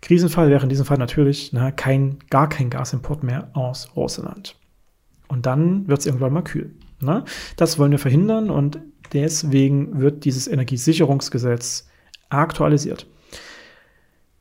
Krisenfall 0.02 0.50
wäre 0.50 0.64
in 0.64 0.70
diesem 0.70 0.86
Fall 0.86 0.98
natürlich 0.98 1.52
na, 1.54 1.72
kein, 1.72 2.18
gar 2.30 2.50
kein 2.50 2.70
Gasimport 2.70 3.24
mehr 3.24 3.50
aus 3.54 3.96
Russland. 3.96 4.56
Und 5.30 5.46
dann 5.46 5.88
wird 5.88 6.00
es 6.00 6.06
irgendwann 6.06 6.34
mal 6.34 6.44
kühl. 6.44 6.74
Ne? 7.00 7.24
Das 7.56 7.78
wollen 7.78 7.92
wir 7.92 8.00
verhindern 8.00 8.50
und 8.50 8.80
deswegen 9.14 10.00
wird 10.00 10.26
dieses 10.26 10.48
Energiesicherungsgesetz 10.48 11.88
aktualisiert. 12.30 13.08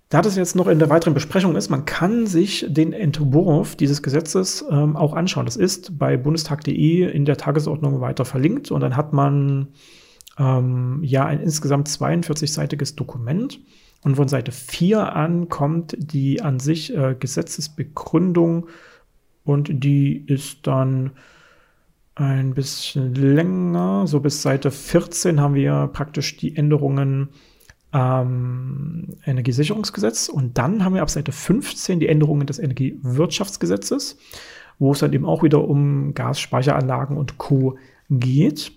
Da 0.08 0.22
das 0.22 0.36
jetzt 0.36 0.54
noch 0.54 0.68
in 0.68 0.78
der 0.78 0.88
weiteren 0.88 1.14
Besprechung 1.14 1.56
ist, 1.56 1.68
man 1.68 1.84
kann 1.84 2.26
sich 2.26 2.64
den 2.68 2.92
Entwurf 2.92 3.74
dieses 3.74 4.02
Gesetzes 4.02 4.64
ähm, 4.70 4.94
auch 4.96 5.14
anschauen. 5.14 5.46
Das 5.46 5.56
ist 5.56 5.98
bei 5.98 6.16
bundestag.de 6.16 7.10
in 7.10 7.24
der 7.24 7.36
Tagesordnung 7.36 8.00
weiter 8.00 8.24
verlinkt 8.24 8.70
und 8.70 8.80
dann 8.82 8.96
hat 8.96 9.12
man 9.12 9.68
ähm, 10.38 11.00
ja 11.02 11.24
ein 11.26 11.40
insgesamt 11.40 11.88
42-seitiges 11.88 12.94
Dokument. 12.94 13.58
Und 14.04 14.14
von 14.14 14.28
Seite 14.28 14.52
4 14.52 15.16
an 15.16 15.48
kommt 15.48 15.96
die 15.98 16.40
an 16.40 16.60
sich 16.60 16.94
äh, 16.94 17.16
Gesetzesbegründung 17.18 18.68
und 19.42 19.70
die 19.82 20.24
ist 20.24 20.68
dann 20.68 21.12
ein 22.16 22.54
bisschen 22.54 23.14
länger. 23.14 24.06
So 24.06 24.20
bis 24.20 24.42
Seite 24.42 24.70
14 24.70 25.40
haben 25.40 25.54
wir 25.54 25.88
praktisch 25.92 26.36
die 26.36 26.56
Änderungen 26.56 27.28
ähm, 27.92 29.16
Energiesicherungsgesetz 29.24 30.28
und 30.28 30.58
dann 30.58 30.84
haben 30.84 30.94
wir 30.94 31.02
ab 31.02 31.10
Seite 31.10 31.30
15 31.30 32.00
die 32.00 32.08
Änderungen 32.08 32.46
des 32.46 32.58
Energiewirtschaftsgesetzes, 32.58 34.18
wo 34.78 34.92
es 34.92 34.98
dann 34.98 35.12
eben 35.12 35.26
auch 35.26 35.42
wieder 35.42 35.62
um 35.68 36.14
Gasspeicheranlagen 36.14 37.16
und 37.16 37.38
Co. 37.38 37.76
geht. 38.10 38.72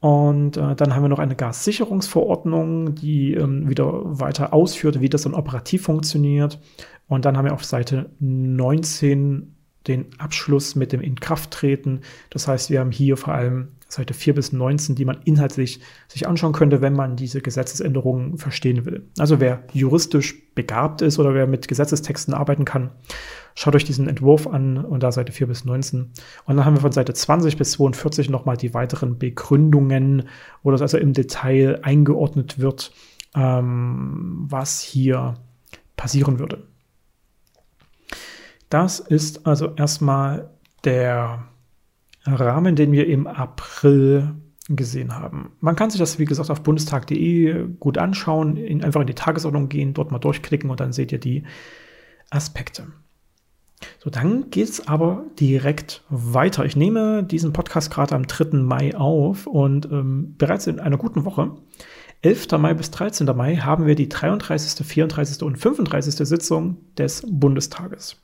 Und 0.00 0.58
äh, 0.58 0.76
dann 0.76 0.94
haben 0.94 1.02
wir 1.02 1.08
noch 1.08 1.18
eine 1.18 1.34
Gassicherungsverordnung, 1.34 2.94
die 2.94 3.32
ähm, 3.32 3.70
wieder 3.70 4.20
weiter 4.20 4.52
ausführt, 4.52 5.00
wie 5.00 5.08
das 5.08 5.22
dann 5.22 5.32
operativ 5.32 5.84
funktioniert. 5.84 6.60
Und 7.08 7.24
dann 7.24 7.38
haben 7.38 7.46
wir 7.46 7.54
auf 7.54 7.64
Seite 7.64 8.10
19 8.20 9.53
den 9.86 10.06
Abschluss 10.18 10.74
mit 10.74 10.92
dem 10.92 11.00
Inkrafttreten. 11.00 12.00
Das 12.30 12.48
heißt, 12.48 12.70
wir 12.70 12.80
haben 12.80 12.90
hier 12.90 13.16
vor 13.16 13.34
allem 13.34 13.68
Seite 13.88 14.14
4 14.14 14.34
bis 14.34 14.52
19, 14.52 14.94
die 14.94 15.04
man 15.04 15.18
inhaltlich 15.24 15.80
sich 16.08 16.26
anschauen 16.26 16.52
könnte, 16.52 16.80
wenn 16.80 16.94
man 16.94 17.16
diese 17.16 17.40
Gesetzesänderungen 17.40 18.38
verstehen 18.38 18.84
will. 18.84 19.08
Also 19.18 19.40
wer 19.40 19.62
juristisch 19.72 20.34
begabt 20.54 21.02
ist 21.02 21.18
oder 21.18 21.34
wer 21.34 21.46
mit 21.46 21.68
Gesetzestexten 21.68 22.34
arbeiten 22.34 22.64
kann, 22.64 22.90
schaut 23.54 23.76
euch 23.76 23.84
diesen 23.84 24.08
Entwurf 24.08 24.46
an 24.46 24.78
und 24.84 25.02
da 25.02 25.12
Seite 25.12 25.32
4 25.32 25.46
bis 25.46 25.64
19. 25.64 26.12
Und 26.44 26.56
dann 26.56 26.64
haben 26.64 26.74
wir 26.74 26.80
von 26.80 26.92
Seite 26.92 27.14
20 27.14 27.56
bis 27.56 27.72
42 27.72 28.30
nochmal 28.30 28.56
die 28.56 28.74
weiteren 28.74 29.18
Begründungen, 29.18 30.28
wo 30.62 30.70
das 30.70 30.82
also 30.82 30.98
im 30.98 31.12
Detail 31.12 31.80
eingeordnet 31.82 32.58
wird, 32.58 32.92
ähm, 33.34 34.46
was 34.48 34.80
hier 34.80 35.34
passieren 35.96 36.38
würde. 36.38 36.73
Das 38.68 39.00
ist 39.00 39.46
also 39.46 39.74
erstmal 39.74 40.50
der 40.84 41.44
Rahmen, 42.26 42.76
den 42.76 42.92
wir 42.92 43.06
im 43.06 43.26
April 43.26 44.34
gesehen 44.68 45.14
haben. 45.14 45.52
Man 45.60 45.76
kann 45.76 45.90
sich 45.90 46.00
das, 46.00 46.18
wie 46.18 46.24
gesagt, 46.24 46.50
auf 46.50 46.62
bundestag.de 46.62 47.68
gut 47.78 47.98
anschauen, 47.98 48.56
in, 48.56 48.82
einfach 48.82 49.02
in 49.02 49.06
die 49.06 49.14
Tagesordnung 49.14 49.68
gehen, 49.68 49.92
dort 49.92 50.10
mal 50.10 50.18
durchklicken 50.18 50.70
und 50.70 50.80
dann 50.80 50.92
seht 50.92 51.12
ihr 51.12 51.20
die 51.20 51.44
Aspekte. 52.30 52.86
So, 54.02 54.08
dann 54.08 54.50
geht 54.50 54.68
es 54.68 54.88
aber 54.88 55.24
direkt 55.38 56.02
weiter. 56.08 56.64
Ich 56.64 56.76
nehme 56.76 57.22
diesen 57.24 57.52
Podcast 57.52 57.90
gerade 57.90 58.14
am 58.14 58.26
3. 58.26 58.58
Mai 58.58 58.96
auf 58.96 59.46
und 59.46 59.86
ähm, 59.86 60.34
bereits 60.38 60.66
in 60.66 60.80
einer 60.80 60.96
guten 60.96 61.26
Woche, 61.26 61.52
11. 62.22 62.52
Mai 62.58 62.72
bis 62.72 62.90
13. 62.90 63.26
Mai, 63.36 63.56
haben 63.56 63.86
wir 63.86 63.94
die 63.94 64.08
33., 64.08 64.86
34. 64.86 65.42
und 65.42 65.58
35. 65.58 66.26
Sitzung 66.26 66.78
des 66.96 67.22
Bundestages. 67.28 68.23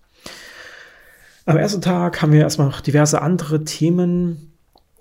Am 1.50 1.56
ersten 1.56 1.80
Tag 1.80 2.22
haben 2.22 2.30
wir 2.30 2.42
erstmal 2.42 2.68
noch 2.68 2.80
diverse 2.80 3.22
andere 3.22 3.64
Themen. 3.64 4.52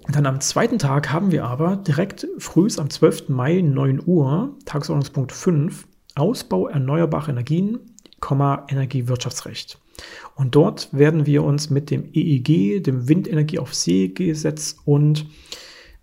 Dann 0.07 0.25
am 0.25 0.41
zweiten 0.41 0.79
Tag 0.79 1.13
haben 1.13 1.31
wir 1.31 1.45
aber 1.45 1.75
direkt 1.75 2.25
früh 2.39 2.67
am 2.77 2.89
12. 2.89 3.29
Mai 3.29 3.61
9 3.61 4.01
Uhr, 4.03 4.57
Tagesordnungspunkt 4.65 5.31
5, 5.31 5.87
Ausbau 6.15 6.67
erneuerbarer 6.67 7.29
Energien, 7.29 7.77
Energiewirtschaftsrecht. 8.67 9.77
Und 10.33 10.55
dort 10.55 10.91
werden 10.91 11.27
wir 11.27 11.43
uns 11.43 11.69
mit 11.69 11.91
dem 11.91 12.09
EEG, 12.11 12.83
dem 12.83 13.07
Windenergie 13.07 13.59
auf 13.59 13.75
See 13.75 14.07
Gesetz 14.07 14.77
und 14.85 15.27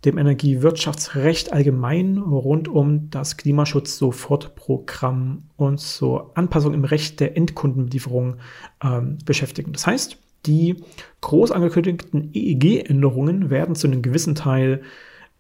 dem 0.05 0.17
Energiewirtschaftsrecht 0.17 1.53
allgemein 1.53 2.19
rund 2.19 2.69
um 2.69 3.11
das 3.11 3.37
Klimaschutz-Sofortprogramm 3.37 5.43
und 5.57 5.81
zur 5.81 6.39
Anpassung 6.39 6.73
im 6.73 6.85
Recht 6.85 7.19
der 7.19 7.37
Endkundenlieferung 7.37 8.37
ähm, 8.85 9.19
beschäftigen. 9.25 9.73
Das 9.73 9.89
heißt, 9.89 10.19
die 10.47 10.77
groß 11.21 11.53
angekündigten 11.53 12.31
EEG-Änderungen 12.33 13.51
werden 13.51 13.75
zu 13.75 13.87
einem 13.87 14.03
gewissen 14.03 14.35
Teil 14.35 14.83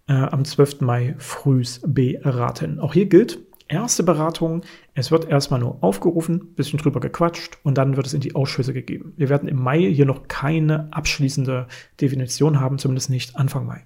äh, 0.08 0.12
am 0.12 0.44
12. 0.44 0.80
Mai 0.80 1.14
frühs 1.18 1.80
beraten. 1.84 2.80
Auch 2.80 2.94
hier 2.94 3.06
gilt, 3.06 3.38
Erste 3.68 4.04
Beratung, 4.04 4.62
es 4.94 5.10
wird 5.10 5.28
erstmal 5.28 5.58
nur 5.58 5.82
aufgerufen, 5.82 6.54
bisschen 6.54 6.78
drüber 6.78 7.00
gequatscht 7.00 7.58
und 7.64 7.76
dann 7.76 7.96
wird 7.96 8.06
es 8.06 8.14
in 8.14 8.20
die 8.20 8.36
Ausschüsse 8.36 8.72
gegeben. 8.72 9.12
Wir 9.16 9.28
werden 9.28 9.48
im 9.48 9.60
Mai 9.60 9.80
hier 9.92 10.06
noch 10.06 10.28
keine 10.28 10.86
abschließende 10.92 11.66
Definition 12.00 12.60
haben, 12.60 12.78
zumindest 12.78 13.10
nicht 13.10 13.34
Anfang 13.34 13.66
Mai. 13.66 13.82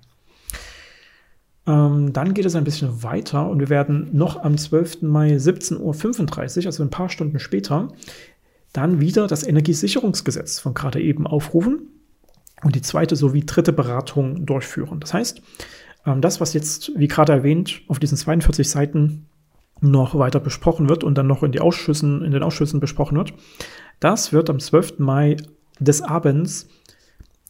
Ähm, 1.66 2.12
dann 2.12 2.34
geht 2.34 2.44
es 2.44 2.56
ein 2.56 2.64
bisschen 2.64 3.02
weiter 3.02 3.48
und 3.48 3.58
wir 3.58 3.70
werden 3.70 4.10
noch 4.12 4.42
am 4.42 4.58
12. 4.58 5.00
Mai 5.00 5.36
17.35 5.36 6.58
Uhr, 6.58 6.66
also 6.66 6.82
ein 6.82 6.90
paar 6.90 7.08
Stunden 7.08 7.38
später, 7.38 7.88
dann 8.72 9.00
wieder 9.00 9.26
das 9.26 9.46
Energiesicherungsgesetz 9.46 10.58
von 10.58 10.74
gerade 10.74 11.00
eben 11.00 11.26
aufrufen 11.26 11.88
und 12.62 12.74
die 12.74 12.82
zweite 12.82 13.16
sowie 13.16 13.44
dritte 13.44 13.72
Beratung 13.72 14.46
durchführen. 14.46 15.00
Das 15.00 15.14
heißt, 15.14 15.42
ähm, 16.06 16.20
das, 16.20 16.40
was 16.40 16.54
jetzt, 16.54 16.92
wie 16.96 17.08
gerade 17.08 17.32
erwähnt, 17.32 17.82
auf 17.88 17.98
diesen 17.98 18.16
42 18.16 18.68
Seiten 18.68 19.26
noch 19.80 20.18
weiter 20.18 20.40
besprochen 20.40 20.88
wird 20.88 21.04
und 21.04 21.16
dann 21.16 21.26
noch 21.26 21.42
in, 21.42 21.52
die 21.52 21.60
Ausschüssen, 21.60 22.22
in 22.22 22.32
den 22.32 22.42
Ausschüssen 22.42 22.80
besprochen 22.80 23.16
wird, 23.16 23.32
das 23.98 24.32
wird 24.32 24.50
am 24.50 24.60
12. 24.60 24.98
Mai 24.98 25.36
des 25.78 26.02
Abends 26.02 26.68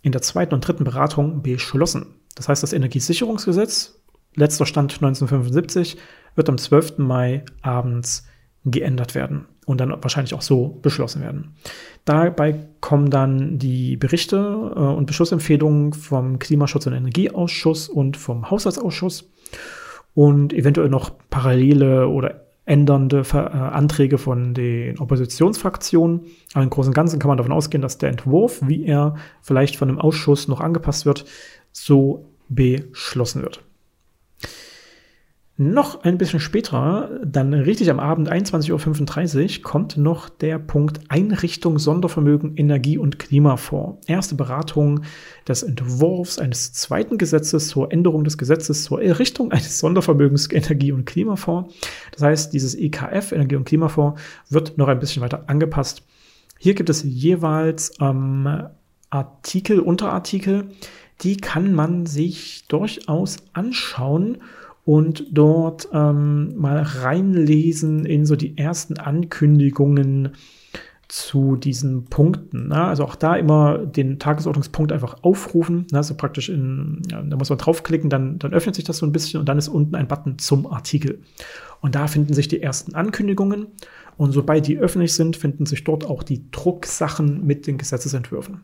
in 0.02 0.12
der 0.12 0.22
zweiten 0.22 0.54
und 0.54 0.66
dritten 0.66 0.84
Beratung 0.84 1.42
beschlossen. 1.42 2.06
Das 2.36 2.48
heißt, 2.48 2.62
das 2.62 2.72
Energiesicherungsgesetz 2.72 4.00
letzter 4.34 4.66
Stand 4.66 4.94
1975, 4.94 5.96
wird 6.34 6.48
am 6.48 6.58
12. 6.58 6.98
Mai 6.98 7.44
abends 7.62 8.26
geändert 8.64 9.14
werden 9.14 9.46
und 9.66 9.80
dann 9.80 9.90
wahrscheinlich 10.02 10.34
auch 10.34 10.42
so 10.42 10.78
beschlossen 10.82 11.22
werden. 11.22 11.54
Dabei 12.04 12.66
kommen 12.80 13.10
dann 13.10 13.58
die 13.58 13.96
Berichte 13.96 14.36
äh, 14.36 14.78
und 14.78 15.06
Beschlussempfehlungen 15.06 15.92
vom 15.92 16.38
Klimaschutz- 16.38 16.86
und 16.86 16.92
Energieausschuss 16.92 17.88
und 17.88 18.16
vom 18.16 18.50
Haushaltsausschuss 18.50 19.30
und 20.14 20.52
eventuell 20.52 20.88
noch 20.88 21.12
parallele 21.30 22.08
oder 22.08 22.46
ändernde 22.66 23.22
äh, 23.32 23.36
Anträge 23.36 24.18
von 24.18 24.54
den 24.54 24.98
Oppositionsfraktionen. 24.98 26.26
Aber 26.52 26.62
im 26.62 26.70
Großen 26.70 26.90
und 26.90 26.94
Ganzen 26.94 27.18
kann 27.18 27.28
man 27.28 27.38
davon 27.38 27.52
ausgehen, 27.52 27.82
dass 27.82 27.98
der 27.98 28.10
Entwurf, 28.10 28.60
wie 28.62 28.84
er 28.84 29.16
vielleicht 29.42 29.76
von 29.76 29.88
dem 29.88 29.98
Ausschuss 29.98 30.48
noch 30.48 30.60
angepasst 30.60 31.06
wird, 31.06 31.24
so 31.72 32.26
beschlossen 32.48 33.42
wird. 33.42 33.62
Noch 35.62 36.04
ein 36.04 36.16
bisschen 36.16 36.40
später, 36.40 37.20
dann 37.22 37.52
richtig 37.52 37.90
am 37.90 38.00
Abend 38.00 38.32
21.35 38.32 39.58
Uhr, 39.58 39.62
kommt 39.62 39.98
noch 39.98 40.30
der 40.30 40.58
Punkt 40.58 41.00
Einrichtung 41.10 41.78
Sondervermögen 41.78 42.56
Energie- 42.56 42.96
und 42.96 43.18
Klimafonds. 43.18 44.06
Erste 44.08 44.36
Beratung 44.36 45.02
des 45.46 45.62
Entwurfs 45.62 46.38
eines 46.38 46.72
zweiten 46.72 47.18
Gesetzes 47.18 47.68
zur 47.68 47.92
Änderung 47.92 48.24
des 48.24 48.38
Gesetzes 48.38 48.84
zur 48.84 49.02
Errichtung 49.02 49.52
eines 49.52 49.78
Sondervermögens 49.80 50.50
Energie- 50.50 50.92
und 50.92 51.04
Klimafonds. 51.04 51.74
Das 52.12 52.22
heißt, 52.22 52.54
dieses 52.54 52.74
EKF, 52.74 53.32
Energie- 53.32 53.56
und 53.56 53.66
Klimafonds, 53.66 54.18
wird 54.48 54.78
noch 54.78 54.88
ein 54.88 54.98
bisschen 54.98 55.22
weiter 55.22 55.44
angepasst. 55.50 56.04
Hier 56.58 56.72
gibt 56.72 56.88
es 56.88 57.02
jeweils 57.02 57.92
ähm, 58.00 58.48
Artikel, 59.10 59.80
Unterartikel, 59.80 60.70
die 61.20 61.36
kann 61.36 61.74
man 61.74 62.06
sich 62.06 62.64
durchaus 62.68 63.36
anschauen 63.52 64.38
und 64.84 65.26
dort 65.30 65.88
ähm, 65.92 66.56
mal 66.56 66.82
reinlesen 66.82 68.04
in 68.06 68.26
so 68.26 68.36
die 68.36 68.56
ersten 68.56 68.98
Ankündigungen 68.98 70.32
zu 71.10 71.56
diesen 71.56 72.04
Punkten. 72.04 72.68
Ne? 72.68 72.76
Also 72.76 73.04
auch 73.04 73.16
da 73.16 73.34
immer 73.34 73.78
den 73.78 74.20
Tagesordnungspunkt 74.20 74.92
einfach 74.92 75.22
aufrufen. 75.22 75.86
Ne? 75.90 75.98
Also 75.98 76.14
praktisch 76.14 76.48
in, 76.48 77.02
da 77.08 77.36
muss 77.36 77.50
man 77.50 77.58
draufklicken, 77.58 78.10
dann, 78.10 78.38
dann 78.38 78.52
öffnet 78.52 78.76
sich 78.76 78.84
das 78.84 78.98
so 78.98 79.06
ein 79.06 79.12
bisschen 79.12 79.40
und 79.40 79.48
dann 79.48 79.58
ist 79.58 79.68
unten 79.68 79.96
ein 79.96 80.06
Button 80.06 80.38
zum 80.38 80.66
Artikel. 80.66 81.20
Und 81.80 81.96
da 81.96 82.06
finden 82.06 82.32
sich 82.32 82.46
die 82.46 82.62
ersten 82.62 82.94
Ankündigungen. 82.94 83.66
Und 84.16 84.32
sobald 84.32 84.66
die 84.66 84.78
öffentlich 84.78 85.14
sind, 85.14 85.36
finden 85.36 85.66
sich 85.66 85.82
dort 85.82 86.04
auch 86.04 86.22
die 86.22 86.48
Drucksachen 86.50 87.44
mit 87.44 87.66
den 87.66 87.78
Gesetzesentwürfen. 87.78 88.60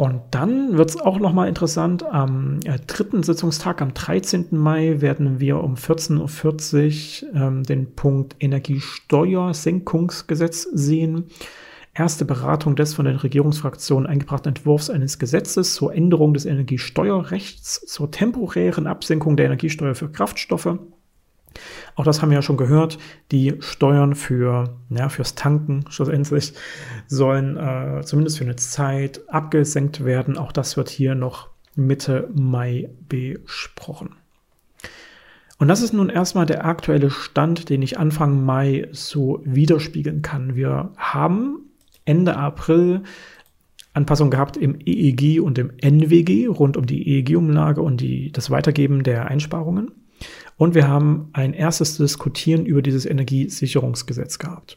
Und 0.00 0.20
dann 0.30 0.78
wird 0.78 0.90
es 0.90 0.96
auch 0.96 1.18
nochmal 1.18 1.48
interessant. 1.48 2.04
Am 2.04 2.60
äh, 2.64 2.78
dritten 2.86 3.24
Sitzungstag, 3.24 3.82
am 3.82 3.94
13. 3.94 4.46
Mai, 4.52 5.00
werden 5.00 5.40
wir 5.40 5.58
um 5.58 5.74
14.40 5.74 7.24
Uhr 7.24 7.34
ähm, 7.34 7.64
den 7.64 7.96
Punkt 7.96 8.36
Energiesteuersenkungsgesetz 8.38 10.68
sehen. 10.72 11.24
Erste 11.94 12.24
Beratung 12.24 12.76
des 12.76 12.94
von 12.94 13.06
den 13.06 13.16
Regierungsfraktionen 13.16 14.06
eingebrachten 14.06 14.50
Entwurfs 14.50 14.88
eines 14.88 15.18
Gesetzes 15.18 15.74
zur 15.74 15.92
Änderung 15.92 16.32
des 16.32 16.46
Energiesteuerrechts 16.46 17.84
zur 17.84 18.12
temporären 18.12 18.86
Absenkung 18.86 19.36
der 19.36 19.46
Energiesteuer 19.46 19.96
für 19.96 20.12
Kraftstoffe. 20.12 20.78
Auch 21.94 22.04
das 22.04 22.22
haben 22.22 22.30
wir 22.30 22.36
ja 22.36 22.42
schon 22.42 22.56
gehört. 22.56 22.98
Die 23.32 23.54
Steuern 23.60 24.14
für, 24.14 24.76
ja, 24.90 25.08
fürs 25.08 25.34
Tanken 25.34 25.84
schlussendlich 25.88 26.52
sollen 27.06 27.56
äh, 27.56 28.02
zumindest 28.04 28.38
für 28.38 28.44
eine 28.44 28.56
Zeit 28.56 29.28
abgesenkt 29.28 30.04
werden. 30.04 30.36
Auch 30.36 30.52
das 30.52 30.76
wird 30.76 30.88
hier 30.88 31.14
noch 31.14 31.48
Mitte 31.74 32.28
Mai 32.34 32.90
besprochen. 33.08 34.16
Und 35.58 35.68
das 35.68 35.82
ist 35.82 35.92
nun 35.92 36.08
erstmal 36.08 36.46
der 36.46 36.64
aktuelle 36.64 37.10
Stand, 37.10 37.68
den 37.68 37.82
ich 37.82 37.98
Anfang 37.98 38.44
Mai 38.44 38.88
so 38.92 39.40
widerspiegeln 39.44 40.22
kann. 40.22 40.54
Wir 40.54 40.92
haben 40.96 41.64
Ende 42.04 42.36
April 42.36 43.02
Anpassungen 43.98 44.30
gehabt 44.30 44.56
im 44.56 44.78
EEG 44.84 45.40
und 45.40 45.58
im 45.58 45.72
NWG 45.76 46.46
rund 46.46 46.76
um 46.76 46.86
die 46.86 47.08
EEG-Umlage 47.08 47.82
und 47.82 48.00
die, 48.00 48.30
das 48.30 48.50
Weitergeben 48.50 49.02
der 49.02 49.26
Einsparungen. 49.26 49.90
Und 50.58 50.74
wir 50.74 50.88
haben 50.88 51.30
ein 51.32 51.54
erstes 51.54 51.96
Diskutieren 51.96 52.66
über 52.66 52.82
dieses 52.82 53.06
Energiesicherungsgesetz 53.06 54.38
gehabt. 54.38 54.76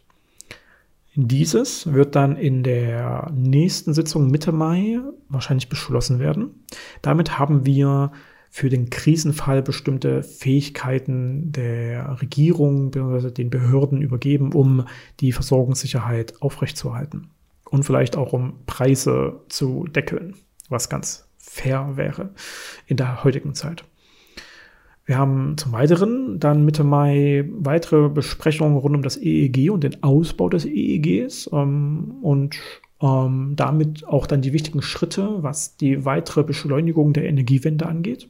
Dieses 1.16 1.92
wird 1.92 2.16
dann 2.16 2.38
in 2.38 2.64
der 2.64 3.30
nächsten 3.36 3.94
Sitzung 3.94 4.32
Mitte 4.32 4.54
Mai 4.54 5.00
wahrscheinlich 5.28 5.68
beschlossen 5.68 6.20
werden. 6.20 6.64
Damit 7.02 7.38
haben 7.38 7.66
wir 7.66 8.14
für 8.50 8.70
den 8.70 8.90
Krisenfall 8.90 9.62
bestimmte 9.62 10.24
Fähigkeiten 10.24 11.52
der 11.52 12.22
Regierung 12.22 12.92
bzw. 12.92 13.32
den 13.32 13.50
Behörden 13.50 14.02
übergeben, 14.02 14.54
um 14.54 14.86
die 15.20 15.32
Versorgungssicherheit 15.32 16.42
aufrechtzuerhalten. 16.42 17.30
Und 17.70 17.84
vielleicht 17.84 18.16
auch 18.18 18.34
um 18.34 18.60
Preise 18.66 19.42
zu 19.50 19.88
deckeln, 19.88 20.36
was 20.70 20.90
ganz 20.90 21.28
fair 21.38 21.94
wäre 21.96 22.30
in 22.86 22.98
der 22.98 23.24
heutigen 23.24 23.56
Zeit. 23.56 23.84
Wir 25.06 25.18
haben 25.18 25.58
zum 25.58 25.72
Weiteren 25.72 26.40
dann 26.40 26.64
Mitte 26.64 26.84
Mai 26.84 27.46
weitere 27.52 28.10
Besprechungen 28.10 28.78
rund 28.78 28.96
um 28.96 29.02
das 29.02 29.18
EEG 29.18 29.72
und 29.72 29.84
den 29.84 30.04
Ausbau 30.04 30.48
des 30.50 30.66
EEGs 30.66 31.50
ähm, 31.52 32.16
und 32.22 32.58
ähm, 33.02 33.54
damit 33.56 34.06
auch 34.08 34.28
dann 34.28 34.42
die 34.42 34.54
wichtigen 34.54 34.82
Schritte, 34.82 35.42
was 35.42 35.76
die 35.76 36.06
weitere 36.06 36.44
Beschleunigung 36.44 37.14
der 37.14 37.26
Energiewende 37.26 37.88
angeht. 37.88 38.30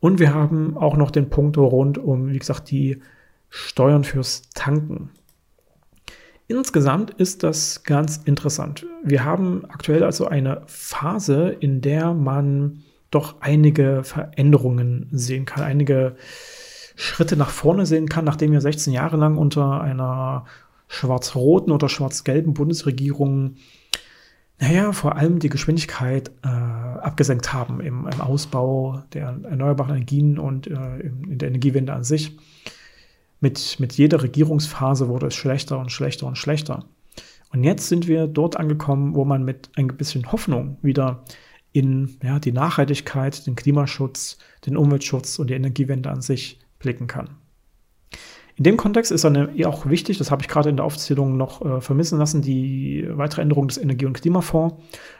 Und 0.00 0.18
wir 0.18 0.34
haben 0.34 0.76
auch 0.76 0.96
noch 0.96 1.10
den 1.10 1.30
Punkt 1.30 1.56
rund 1.56 1.98
um, 1.98 2.30
wie 2.30 2.38
gesagt, 2.38 2.70
die 2.70 3.00
Steuern 3.48 4.04
fürs 4.04 4.42
Tanken. 4.54 5.10
Insgesamt 6.46 7.10
ist 7.12 7.42
das 7.42 7.84
ganz 7.84 8.18
interessant. 8.18 8.84
Wir 9.02 9.24
haben 9.24 9.64
aktuell 9.68 10.04
also 10.04 10.26
eine 10.26 10.62
Phase, 10.66 11.56
in 11.58 11.80
der 11.80 12.12
man 12.12 12.83
doch 13.14 13.36
einige 13.40 14.02
Veränderungen 14.04 15.08
sehen 15.12 15.44
kann, 15.44 15.64
einige 15.64 16.16
Schritte 16.96 17.36
nach 17.36 17.50
vorne 17.50 17.86
sehen 17.86 18.08
kann, 18.08 18.24
nachdem 18.24 18.52
wir 18.52 18.60
16 18.60 18.92
Jahre 18.92 19.16
lang 19.16 19.36
unter 19.36 19.80
einer 19.80 20.44
schwarz-roten 20.88 21.72
oder 21.72 21.88
schwarz-gelben 21.88 22.54
Bundesregierung, 22.54 23.56
naja, 24.60 24.92
vor 24.92 25.16
allem 25.16 25.40
die 25.40 25.48
Geschwindigkeit 25.48 26.30
äh, 26.44 26.48
abgesenkt 26.48 27.52
haben 27.52 27.80
im, 27.80 28.06
im, 28.06 28.20
Ausbau 28.20 29.02
der 29.12 29.40
erneuerbaren 29.42 29.96
Energien 29.96 30.38
und 30.38 30.68
äh, 30.68 31.00
in 31.00 31.38
der 31.38 31.48
Energiewende 31.48 31.92
an 31.92 32.04
sich. 32.04 32.36
Mit, 33.40 33.78
mit 33.80 33.94
jeder 33.94 34.22
Regierungsphase 34.22 35.08
wurde 35.08 35.26
es 35.26 35.34
schlechter 35.34 35.78
und 35.78 35.90
schlechter 35.90 36.26
und 36.26 36.38
schlechter. 36.38 36.84
Und 37.52 37.64
jetzt 37.64 37.88
sind 37.88 38.06
wir 38.06 38.26
dort 38.26 38.56
angekommen, 38.56 39.14
wo 39.14 39.24
man 39.24 39.44
mit 39.44 39.70
ein 39.76 39.88
bisschen 39.88 40.32
Hoffnung 40.32 40.78
wieder 40.82 41.24
in 41.74 42.16
ja, 42.22 42.38
die 42.38 42.52
Nachhaltigkeit, 42.52 43.46
den 43.48 43.56
Klimaschutz, 43.56 44.38
den 44.64 44.76
Umweltschutz 44.76 45.40
und 45.40 45.50
die 45.50 45.54
Energiewende 45.54 46.08
an 46.08 46.22
sich 46.22 46.60
blicken 46.78 47.08
kann. 47.08 47.30
In 48.54 48.62
dem 48.62 48.76
Kontext 48.76 49.10
ist 49.10 49.24
dann 49.24 49.60
auch 49.64 49.86
wichtig, 49.86 50.18
das 50.18 50.30
habe 50.30 50.40
ich 50.42 50.48
gerade 50.48 50.68
in 50.68 50.76
der 50.76 50.84
Aufzählung 50.84 51.36
noch 51.36 51.60
äh, 51.62 51.80
vermissen 51.80 52.20
lassen, 52.20 52.42
die 52.42 53.04
weitere 53.10 53.42
Änderung 53.42 53.66
des 53.66 53.78
Energie- 53.78 54.06
und 54.06 54.12
Klimafonds, 54.12 54.76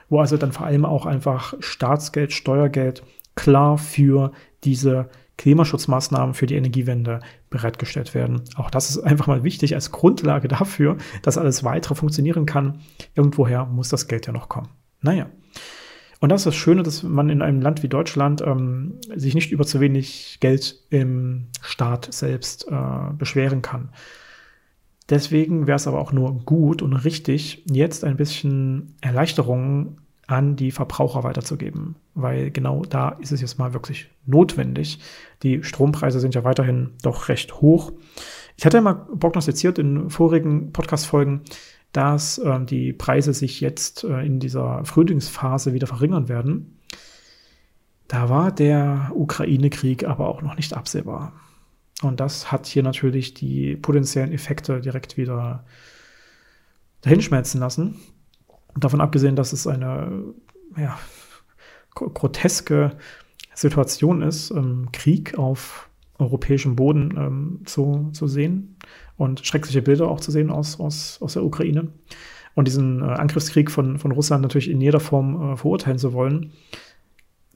wo 0.08 0.20
also 0.20 0.36
dann 0.36 0.52
vor 0.52 0.66
allem 0.66 0.84
auch 0.84 1.06
einfach 1.06 1.54
Staatsgeld, 1.58 2.32
Steuergeld 2.32 3.02
klar 3.34 3.76
für 3.76 4.30
diese 4.62 5.08
Klimaschutzmaßnahmen 5.36 6.34
für 6.34 6.46
die 6.46 6.54
Energiewende 6.54 7.18
bereitgestellt 7.50 8.14
werden. 8.14 8.42
Auch 8.54 8.70
das 8.70 8.90
ist 8.90 8.98
einfach 9.00 9.26
mal 9.26 9.42
wichtig 9.42 9.74
als 9.74 9.90
Grundlage 9.90 10.46
dafür, 10.46 10.98
dass 11.22 11.36
alles 11.36 11.64
weitere 11.64 11.96
funktionieren 11.96 12.46
kann. 12.46 12.78
Irgendwoher 13.16 13.64
muss 13.64 13.88
das 13.88 14.06
Geld 14.06 14.28
ja 14.28 14.32
noch 14.32 14.48
kommen. 14.48 14.68
Naja. 15.00 15.26
Und 16.24 16.30
das 16.30 16.40
ist 16.40 16.46
das 16.46 16.54
Schöne, 16.54 16.82
dass 16.82 17.02
man 17.02 17.28
in 17.28 17.42
einem 17.42 17.60
Land 17.60 17.82
wie 17.82 17.88
Deutschland 17.88 18.40
ähm, 18.40 18.94
sich 19.14 19.34
nicht 19.34 19.52
über 19.52 19.66
zu 19.66 19.78
wenig 19.80 20.38
Geld 20.40 20.80
im 20.88 21.48
Staat 21.60 22.14
selbst 22.14 22.66
äh, 22.66 23.12
beschweren 23.18 23.60
kann. 23.60 23.90
Deswegen 25.10 25.66
wäre 25.66 25.76
es 25.76 25.86
aber 25.86 26.00
auch 26.00 26.12
nur 26.12 26.32
gut 26.46 26.80
und 26.80 26.94
richtig, 26.94 27.62
jetzt 27.70 28.04
ein 28.04 28.16
bisschen 28.16 28.94
Erleichterungen 29.02 29.98
an 30.26 30.56
die 30.56 30.70
Verbraucher 30.70 31.24
weiterzugeben, 31.24 31.96
weil 32.14 32.50
genau 32.50 32.86
da 32.86 33.10
ist 33.10 33.32
es 33.32 33.42
jetzt 33.42 33.58
mal 33.58 33.74
wirklich 33.74 34.08
notwendig. 34.24 35.00
Die 35.42 35.62
Strompreise 35.62 36.20
sind 36.20 36.34
ja 36.34 36.42
weiterhin 36.42 36.92
doch 37.02 37.28
recht 37.28 37.60
hoch. 37.60 37.92
Ich 38.56 38.64
hatte 38.64 38.78
ja 38.78 38.82
mal 38.82 38.94
prognostiziert 38.94 39.78
in 39.78 40.08
vorigen 40.08 40.72
Podcast-Folgen, 40.72 41.42
dass 41.94 42.38
äh, 42.38 42.60
die 42.64 42.92
Preise 42.92 43.32
sich 43.32 43.60
jetzt 43.60 44.02
äh, 44.04 44.20
in 44.26 44.40
dieser 44.40 44.84
Frühlingsphase 44.84 45.72
wieder 45.72 45.86
verringern 45.86 46.28
werden. 46.28 46.80
Da 48.08 48.28
war 48.28 48.52
der 48.52 49.12
Ukraine-Krieg 49.14 50.04
aber 50.04 50.28
auch 50.28 50.42
noch 50.42 50.56
nicht 50.56 50.74
absehbar. 50.74 51.32
Und 52.02 52.18
das 52.18 52.50
hat 52.50 52.66
hier 52.66 52.82
natürlich 52.82 53.32
die 53.32 53.76
potenziellen 53.76 54.32
Effekte 54.32 54.80
direkt 54.80 55.16
wieder 55.16 55.64
dahinschmelzen 57.02 57.60
lassen. 57.60 58.00
Davon 58.76 59.00
abgesehen, 59.00 59.36
dass 59.36 59.52
es 59.52 59.68
eine 59.68 60.34
ja, 60.76 60.98
groteske 61.94 62.96
Situation 63.54 64.20
ist, 64.20 64.50
ähm, 64.50 64.88
Krieg 64.90 65.38
auf 65.38 65.88
europäischem 66.18 66.74
Boden 66.74 67.14
ähm, 67.16 67.60
zu, 67.66 68.10
zu 68.12 68.26
sehen 68.26 68.76
und 69.16 69.46
schreckliche 69.46 69.82
Bilder 69.82 70.08
auch 70.08 70.20
zu 70.20 70.30
sehen 70.30 70.50
aus, 70.50 70.80
aus, 70.80 71.18
aus 71.20 71.34
der 71.34 71.44
Ukraine. 71.44 71.88
Und 72.54 72.68
diesen 72.68 73.00
äh, 73.00 73.04
Angriffskrieg 73.04 73.70
von, 73.70 73.98
von 73.98 74.12
Russland 74.12 74.42
natürlich 74.42 74.70
in 74.70 74.80
jeder 74.80 75.00
Form 75.00 75.52
äh, 75.52 75.56
verurteilen 75.56 75.98
zu 75.98 76.12
wollen, 76.12 76.52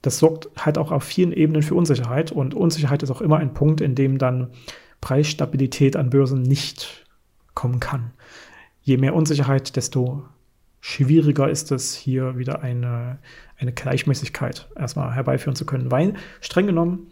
das 0.01 0.19
sorgt 0.19 0.49
halt 0.57 0.77
auch 0.77 0.91
auf 0.91 1.03
vielen 1.03 1.33
Ebenen 1.33 1.61
für 1.61 1.75
Unsicherheit. 1.75 2.31
Und 2.31 2.53
Unsicherheit 2.53 3.03
ist 3.03 3.11
auch 3.11 3.21
immer 3.21 3.37
ein 3.37 3.53
Punkt, 3.53 3.81
in 3.81 3.95
dem 3.95 4.17
dann 4.17 4.49
Preisstabilität 5.01 5.95
an 5.95 6.09
Börsen 6.09 6.41
nicht 6.41 7.05
kommen 7.53 7.79
kann. 7.79 8.11
Je 8.81 8.97
mehr 8.97 9.15
Unsicherheit, 9.15 9.75
desto 9.75 10.23
schwieriger 10.81 11.49
ist 11.49 11.71
es, 11.71 11.93
hier 11.93 12.37
wieder 12.37 12.61
eine, 12.61 13.19
eine 13.57 13.73
Gleichmäßigkeit 13.73 14.69
erstmal 14.75 15.13
herbeiführen 15.13 15.55
zu 15.55 15.65
können. 15.65 15.91
Weil, 15.91 16.13
streng 16.39 16.67
genommen, 16.67 17.07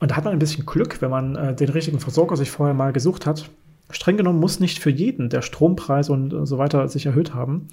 und 0.00 0.10
da 0.10 0.16
hat 0.16 0.24
man 0.24 0.32
ein 0.32 0.38
bisschen 0.38 0.66
Glück, 0.66 1.00
wenn 1.02 1.10
man 1.10 1.36
äh, 1.36 1.54
den 1.54 1.68
richtigen 1.68 2.00
Versorger 2.00 2.36
sich 2.36 2.50
vorher 2.50 2.74
mal 2.74 2.92
gesucht 2.92 3.26
hat. 3.26 3.50
Streng 3.90 4.16
genommen 4.16 4.40
muss 4.40 4.58
nicht 4.58 4.78
für 4.78 4.90
jeden 4.90 5.28
der 5.28 5.42
Strompreis 5.42 6.08
und 6.08 6.32
äh, 6.32 6.46
so 6.46 6.58
weiter 6.58 6.88
sich 6.88 7.06
erhöht 7.06 7.34
haben, 7.34 7.68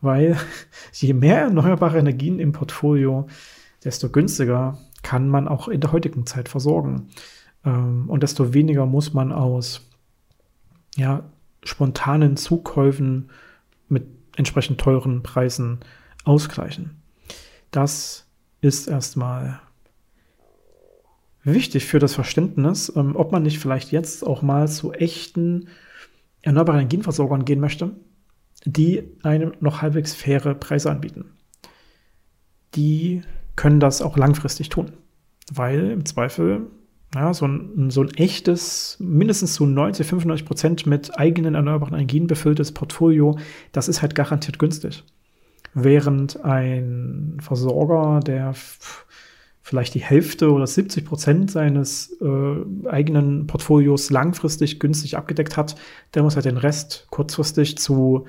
weil 0.00 0.36
je 0.92 1.12
mehr 1.12 1.42
erneuerbare 1.42 1.98
Energien 1.98 2.40
im 2.40 2.52
Portfolio, 2.52 3.28
desto 3.84 4.08
günstiger 4.08 4.78
kann 5.02 5.28
man 5.28 5.46
auch 5.46 5.68
in 5.68 5.80
der 5.80 5.92
heutigen 5.92 6.26
Zeit 6.26 6.48
versorgen. 6.48 7.08
Ähm, 7.64 8.08
und 8.08 8.22
desto 8.22 8.54
weniger 8.54 8.86
muss 8.86 9.12
man 9.12 9.30
aus 9.30 9.82
ja, 10.96 11.24
spontanen 11.62 12.38
Zukäufen 12.38 13.30
mit 13.88 14.06
entsprechend 14.36 14.80
teuren 14.80 15.22
Preisen 15.22 15.80
ausgleichen. 16.24 17.02
Das 17.70 18.26
ist 18.62 18.88
erstmal 18.88 19.60
wichtig 21.46 21.86
für 21.86 21.98
das 21.98 22.14
Verständnis, 22.14 22.92
ähm, 22.94 23.16
ob 23.16 23.32
man 23.32 23.42
nicht 23.42 23.58
vielleicht 23.58 23.92
jetzt 23.92 24.26
auch 24.26 24.42
mal 24.42 24.68
zu 24.68 24.92
echten 24.92 25.68
erneuerbaren 26.42 26.80
Energienversorgern 26.80 27.44
gehen 27.44 27.60
möchte, 27.60 27.92
die 28.64 29.04
einem 29.22 29.52
noch 29.60 29.80
halbwegs 29.82 30.14
faire 30.14 30.54
Preise 30.54 30.90
anbieten. 30.90 31.32
Die 32.74 33.22
können 33.54 33.80
das 33.80 34.02
auch 34.02 34.16
langfristig 34.16 34.68
tun, 34.68 34.92
weil 35.52 35.90
im 35.90 36.04
Zweifel 36.04 36.66
ja, 37.14 37.32
so, 37.32 37.46
ein, 37.46 37.90
so 37.90 38.02
ein 38.02 38.10
echtes, 38.16 38.98
mindestens 39.00 39.54
zu 39.54 39.64
90, 39.64 40.06
95 40.06 40.46
Prozent 40.46 40.86
mit 40.86 41.18
eigenen 41.18 41.54
erneuerbaren 41.54 41.94
Energien 41.94 42.26
befülltes 42.26 42.72
Portfolio, 42.72 43.38
das 43.72 43.88
ist 43.88 44.02
halt 44.02 44.14
garantiert 44.14 44.58
günstig. 44.58 45.04
Während 45.72 46.44
ein 46.44 47.38
Versorger, 47.40 48.20
der 48.20 48.54
vielleicht 49.66 49.94
die 49.94 50.00
Hälfte 50.00 50.52
oder 50.52 50.64
70 50.64 51.04
Prozent 51.04 51.50
seines 51.50 52.16
äh, 52.20 52.88
eigenen 52.88 53.48
Portfolios 53.48 54.10
langfristig 54.10 54.78
günstig 54.78 55.16
abgedeckt 55.16 55.56
hat, 55.56 55.74
der 56.14 56.22
muss 56.22 56.36
halt 56.36 56.44
den 56.44 56.56
Rest 56.56 57.08
kurzfristig 57.10 57.76
zu 57.76 58.26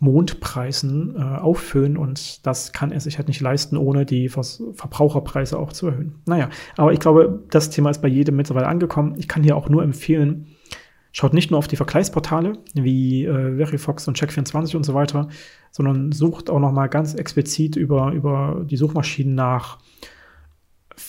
Mondpreisen 0.00 1.14
äh, 1.16 1.20
auffüllen 1.20 1.96
und 1.96 2.44
das 2.44 2.72
kann 2.72 2.90
er 2.90 2.98
sich 2.98 3.18
halt 3.18 3.28
nicht 3.28 3.40
leisten, 3.40 3.76
ohne 3.76 4.04
die 4.04 4.28
Vers 4.28 4.60
Verbraucherpreise 4.74 5.56
auch 5.56 5.72
zu 5.72 5.86
erhöhen. 5.86 6.16
Naja, 6.26 6.48
aber 6.76 6.92
ich 6.92 6.98
glaube, 6.98 7.44
das 7.50 7.70
Thema 7.70 7.90
ist 7.90 8.02
bei 8.02 8.08
jedem 8.08 8.34
mittlerweile 8.34 8.66
angekommen. 8.66 9.14
Ich 9.18 9.28
kann 9.28 9.44
hier 9.44 9.56
auch 9.56 9.68
nur 9.68 9.84
empfehlen, 9.84 10.48
schaut 11.12 11.34
nicht 11.34 11.52
nur 11.52 11.58
auf 11.58 11.68
die 11.68 11.76
Vergleichsportale 11.76 12.54
wie 12.74 13.26
äh, 13.26 13.58
Verifox 13.58 14.08
und 14.08 14.18
Check24 14.18 14.74
und 14.74 14.82
so 14.82 14.92
weiter, 14.92 15.28
sondern 15.70 16.10
sucht 16.10 16.50
auch 16.50 16.58
noch 16.58 16.72
mal 16.72 16.88
ganz 16.88 17.14
explizit 17.14 17.76
über, 17.76 18.10
über 18.10 18.66
die 18.68 18.76
Suchmaschinen 18.76 19.36
nach 19.36 19.78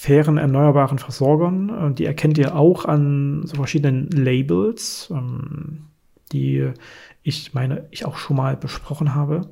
fairen 0.04 0.38
erneuerbaren 0.38 1.00
Versorgern. 1.00 1.96
Die 1.96 2.04
erkennt 2.04 2.38
ihr 2.38 2.58
auch 2.58 2.84
an 2.84 3.44
so 3.46 3.56
verschiedenen 3.56 4.10
Labels, 4.10 5.10
ähm, 5.12 5.86
die 6.34 6.74
ich 7.22 7.54
meine, 7.54 7.88
ich 7.90 8.06
auch 8.06 8.18
schon 8.18 8.36
mal 8.36 8.58
besprochen 8.58 9.16
habe, 9.16 9.50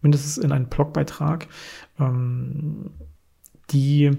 mindestens 0.00 0.38
in 0.38 0.52
einem 0.52 0.68
Blogbeitrag, 0.70 1.48
ähm, 2.00 2.92
die 3.72 4.12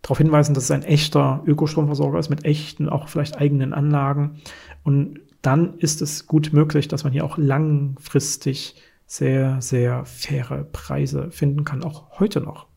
darauf 0.00 0.18
hinweisen, 0.18 0.54
dass 0.54 0.64
es 0.64 0.70
ein 0.70 0.84
echter 0.84 1.42
Ökostromversorger 1.44 2.20
ist 2.20 2.30
mit 2.30 2.44
echten, 2.44 2.88
auch 2.88 3.08
vielleicht 3.08 3.36
eigenen 3.36 3.74
Anlagen. 3.74 4.40
Und 4.84 5.18
dann 5.42 5.76
ist 5.78 6.02
es 6.02 6.28
gut 6.28 6.52
möglich, 6.52 6.86
dass 6.86 7.02
man 7.02 7.12
hier 7.12 7.24
auch 7.24 7.36
langfristig 7.36 8.76
sehr, 9.06 9.60
sehr 9.60 10.04
faire 10.04 10.62
Preise 10.70 11.32
finden 11.32 11.64
kann, 11.64 11.82
auch 11.82 12.20
heute 12.20 12.40
noch. 12.40 12.67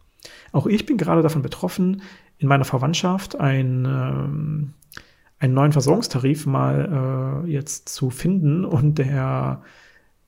Auch 0.51 0.67
ich 0.67 0.85
bin 0.85 0.97
gerade 0.97 1.21
davon 1.21 1.41
betroffen, 1.41 2.01
in 2.37 2.47
meiner 2.47 2.65
Verwandtschaft 2.65 3.39
ein 3.39 3.85
ähm, 3.85 4.73
einen 5.41 5.55
neuen 5.55 5.71
Versorgungstarif 5.71 6.45
mal 6.45 7.43
äh, 7.45 7.51
jetzt 7.51 7.89
zu 7.89 8.11
finden 8.11 8.63
und 8.63 8.99
der, 8.99 9.63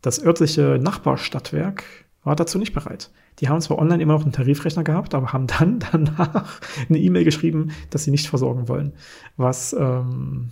das 0.02 0.24
örtliche 0.24 0.80
Nachbarstadtwerk 0.82 1.84
war 2.24 2.36
dazu 2.36 2.58
nicht 2.58 2.74
bereit. 2.74 3.12
Die 3.40 3.48
haben 3.48 3.62
zwar 3.62 3.78
online 3.78 4.02
immer 4.02 4.14
noch 4.14 4.24
einen 4.24 4.32
Tarifrechner 4.32 4.84
gehabt, 4.84 5.14
aber 5.14 5.32
haben 5.32 5.46
dann 5.46 5.80
danach 5.92 6.60
eine 6.90 6.98
E-Mail 6.98 7.26
geschrieben, 7.26 7.72
dass 7.92 8.06
sie 8.06 8.12
nicht 8.12 8.28
versorgen 8.28 8.68
wollen. 8.68 8.94
Was 9.38 9.74
ähm, 9.74 10.50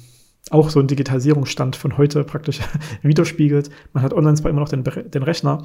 auch 0.52 0.70
so 0.70 0.80
ein 0.80 0.88
Digitalisierungsstand 0.88 1.76
von 1.76 1.98
heute 1.98 2.24
praktisch 2.24 2.60
widerspiegelt. 3.02 3.70
Man 3.94 4.04
hat 4.04 4.14
online 4.14 4.36
zwar 4.36 4.52
immer 4.52 4.60
noch 4.60 4.70
den, 4.70 4.84
den 4.84 5.24
Rechner, 5.24 5.64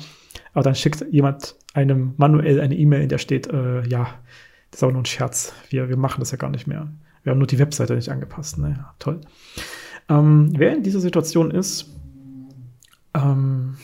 aber 0.53 0.63
dann 0.63 0.75
schickt 0.75 1.05
jemand 1.11 1.57
einem 1.75 2.15
manuell 2.17 2.61
eine 2.61 2.77
E-Mail, 2.77 3.03
in 3.03 3.09
der 3.09 3.19
steht, 3.19 3.49
äh, 3.49 3.87
ja, 3.87 4.09
das 4.71 4.81
ist 4.81 4.85
auch 4.85 4.93
nur 4.93 5.03
ein 5.03 5.07
Scherz, 5.07 5.53
wir, 5.71 5.89
wir 5.89 5.97
machen 5.97 6.21
das 6.21 6.31
ja 6.31 6.37
gar 6.37 6.51
nicht 6.51 6.67
mehr. 6.67 6.89
Wir 7.23 7.33
haben 7.33 7.39
nur 7.39 7.47
die 7.49 7.59
Webseite 7.59 7.97
nicht 7.97 8.09
angepasst. 8.09 8.59
Naja, 8.59 8.95
toll. 9.01 9.21
Ähm, 10.09 10.53
wer 10.57 10.73
in 10.73 10.85
dieser 10.85 11.01
Situation 11.01 11.51
ist, 11.51 11.91
ähm, 13.15 13.77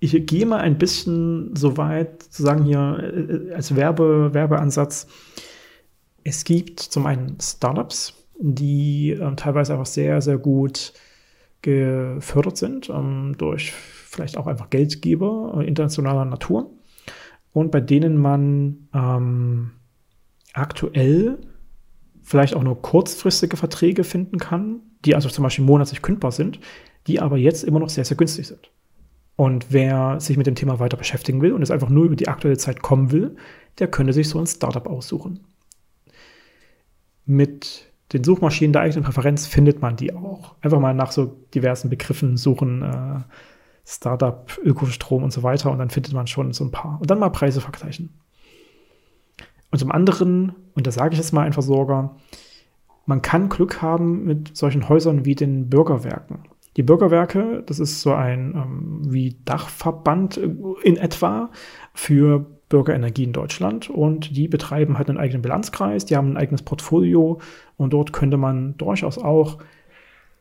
ich 0.00 0.26
gehe 0.26 0.46
mal 0.46 0.60
ein 0.60 0.78
bisschen 0.78 1.54
so 1.54 1.76
weit 1.76 2.24
zu 2.24 2.42
sagen 2.42 2.64
hier 2.64 3.48
äh, 3.50 3.54
als 3.54 3.76
Werbe, 3.76 4.34
Werbeansatz. 4.34 5.06
Es 6.24 6.42
gibt 6.42 6.80
zum 6.80 7.06
einen 7.06 7.38
Startups, 7.40 8.14
die 8.42 9.12
äh, 9.12 9.36
teilweise 9.36 9.72
einfach 9.72 9.86
sehr, 9.86 10.20
sehr 10.20 10.36
gut 10.36 10.92
gefördert 11.62 12.56
sind 12.56 12.90
ähm, 12.90 13.36
durch 13.38 13.72
vielleicht 13.72 14.36
auch 14.36 14.48
einfach 14.48 14.68
Geldgeber 14.68 15.58
äh, 15.58 15.66
internationaler 15.66 16.24
Natur 16.24 16.70
und 17.52 17.70
bei 17.70 17.80
denen 17.80 18.16
man 18.16 18.88
ähm, 18.92 19.70
aktuell 20.52 21.38
vielleicht 22.22 22.56
auch 22.56 22.64
nur 22.64 22.82
kurzfristige 22.82 23.56
Verträge 23.56 24.02
finden 24.02 24.38
kann, 24.38 24.80
die 25.04 25.14
also 25.14 25.28
zum 25.28 25.44
Beispiel 25.44 25.64
monatlich 25.64 26.02
kündbar 26.02 26.32
sind, 26.32 26.58
die 27.06 27.20
aber 27.20 27.36
jetzt 27.36 27.62
immer 27.62 27.78
noch 27.78 27.90
sehr, 27.90 28.04
sehr 28.04 28.16
günstig 28.16 28.48
sind. 28.48 28.70
Und 29.36 29.66
wer 29.70 30.20
sich 30.20 30.36
mit 30.36 30.46
dem 30.46 30.54
Thema 30.56 30.78
weiter 30.80 30.96
beschäftigen 30.96 31.40
will 31.42 31.52
und 31.52 31.62
es 31.62 31.70
einfach 31.70 31.88
nur 31.88 32.04
über 32.04 32.16
die 32.16 32.28
aktuelle 32.28 32.58
Zeit 32.58 32.82
kommen 32.82 33.12
will, 33.12 33.36
der 33.78 33.88
könnte 33.88 34.12
sich 34.12 34.28
so 34.28 34.38
ein 34.38 34.46
Startup 34.46 34.86
aussuchen. 34.86 35.40
Mit 37.24 37.91
den 38.12 38.24
Suchmaschinen 38.24 38.72
der 38.72 38.82
eigenen 38.82 39.04
Präferenz 39.04 39.46
findet 39.46 39.80
man 39.80 39.96
die 39.96 40.14
auch. 40.14 40.54
Einfach 40.60 40.80
mal 40.80 40.94
nach 40.94 41.12
so 41.12 41.36
diversen 41.54 41.90
Begriffen 41.90 42.36
suchen, 42.36 42.82
äh, 42.82 43.20
Startup, 43.84 44.46
Ökostrom 44.62 45.24
und 45.24 45.32
so 45.32 45.42
weiter 45.42 45.70
und 45.70 45.78
dann 45.78 45.90
findet 45.90 46.12
man 46.12 46.26
schon 46.26 46.52
so 46.52 46.64
ein 46.64 46.70
paar. 46.70 46.98
Und 47.00 47.10
dann 47.10 47.18
mal 47.18 47.30
Preise 47.30 47.60
vergleichen. 47.60 48.10
Und 49.70 49.78
zum 49.78 49.90
anderen, 49.90 50.54
und 50.74 50.86
da 50.86 50.90
sage 50.90 51.14
ich 51.14 51.18
jetzt 51.18 51.32
mal 51.32 51.46
ein 51.46 51.54
Versorger, 51.54 52.14
man 53.06 53.22
kann 53.22 53.48
Glück 53.48 53.82
haben 53.82 54.24
mit 54.24 54.56
solchen 54.56 54.88
Häusern 54.88 55.24
wie 55.24 55.34
den 55.34 55.68
Bürgerwerken. 55.68 56.44
Die 56.76 56.82
Bürgerwerke, 56.82 57.62
das 57.66 57.80
ist 57.80 58.00
so 58.00 58.12
ein 58.14 58.54
ähm, 58.54 59.12
wie 59.12 59.36
Dachverband 59.44 60.36
in 60.82 60.96
etwa 60.96 61.50
für 61.92 62.46
Bürgerenergie 62.72 63.22
in 63.24 63.32
Deutschland 63.34 63.90
und 63.90 64.34
die 64.34 64.48
betreiben 64.48 64.96
halt 64.96 65.10
einen 65.10 65.18
eigenen 65.18 65.42
Bilanzkreis, 65.42 66.06
die 66.06 66.16
haben 66.16 66.32
ein 66.32 66.38
eigenes 66.38 66.62
Portfolio 66.62 67.38
und 67.76 67.92
dort 67.92 68.14
könnte 68.14 68.38
man 68.38 68.78
durchaus 68.78 69.18
auch 69.18 69.58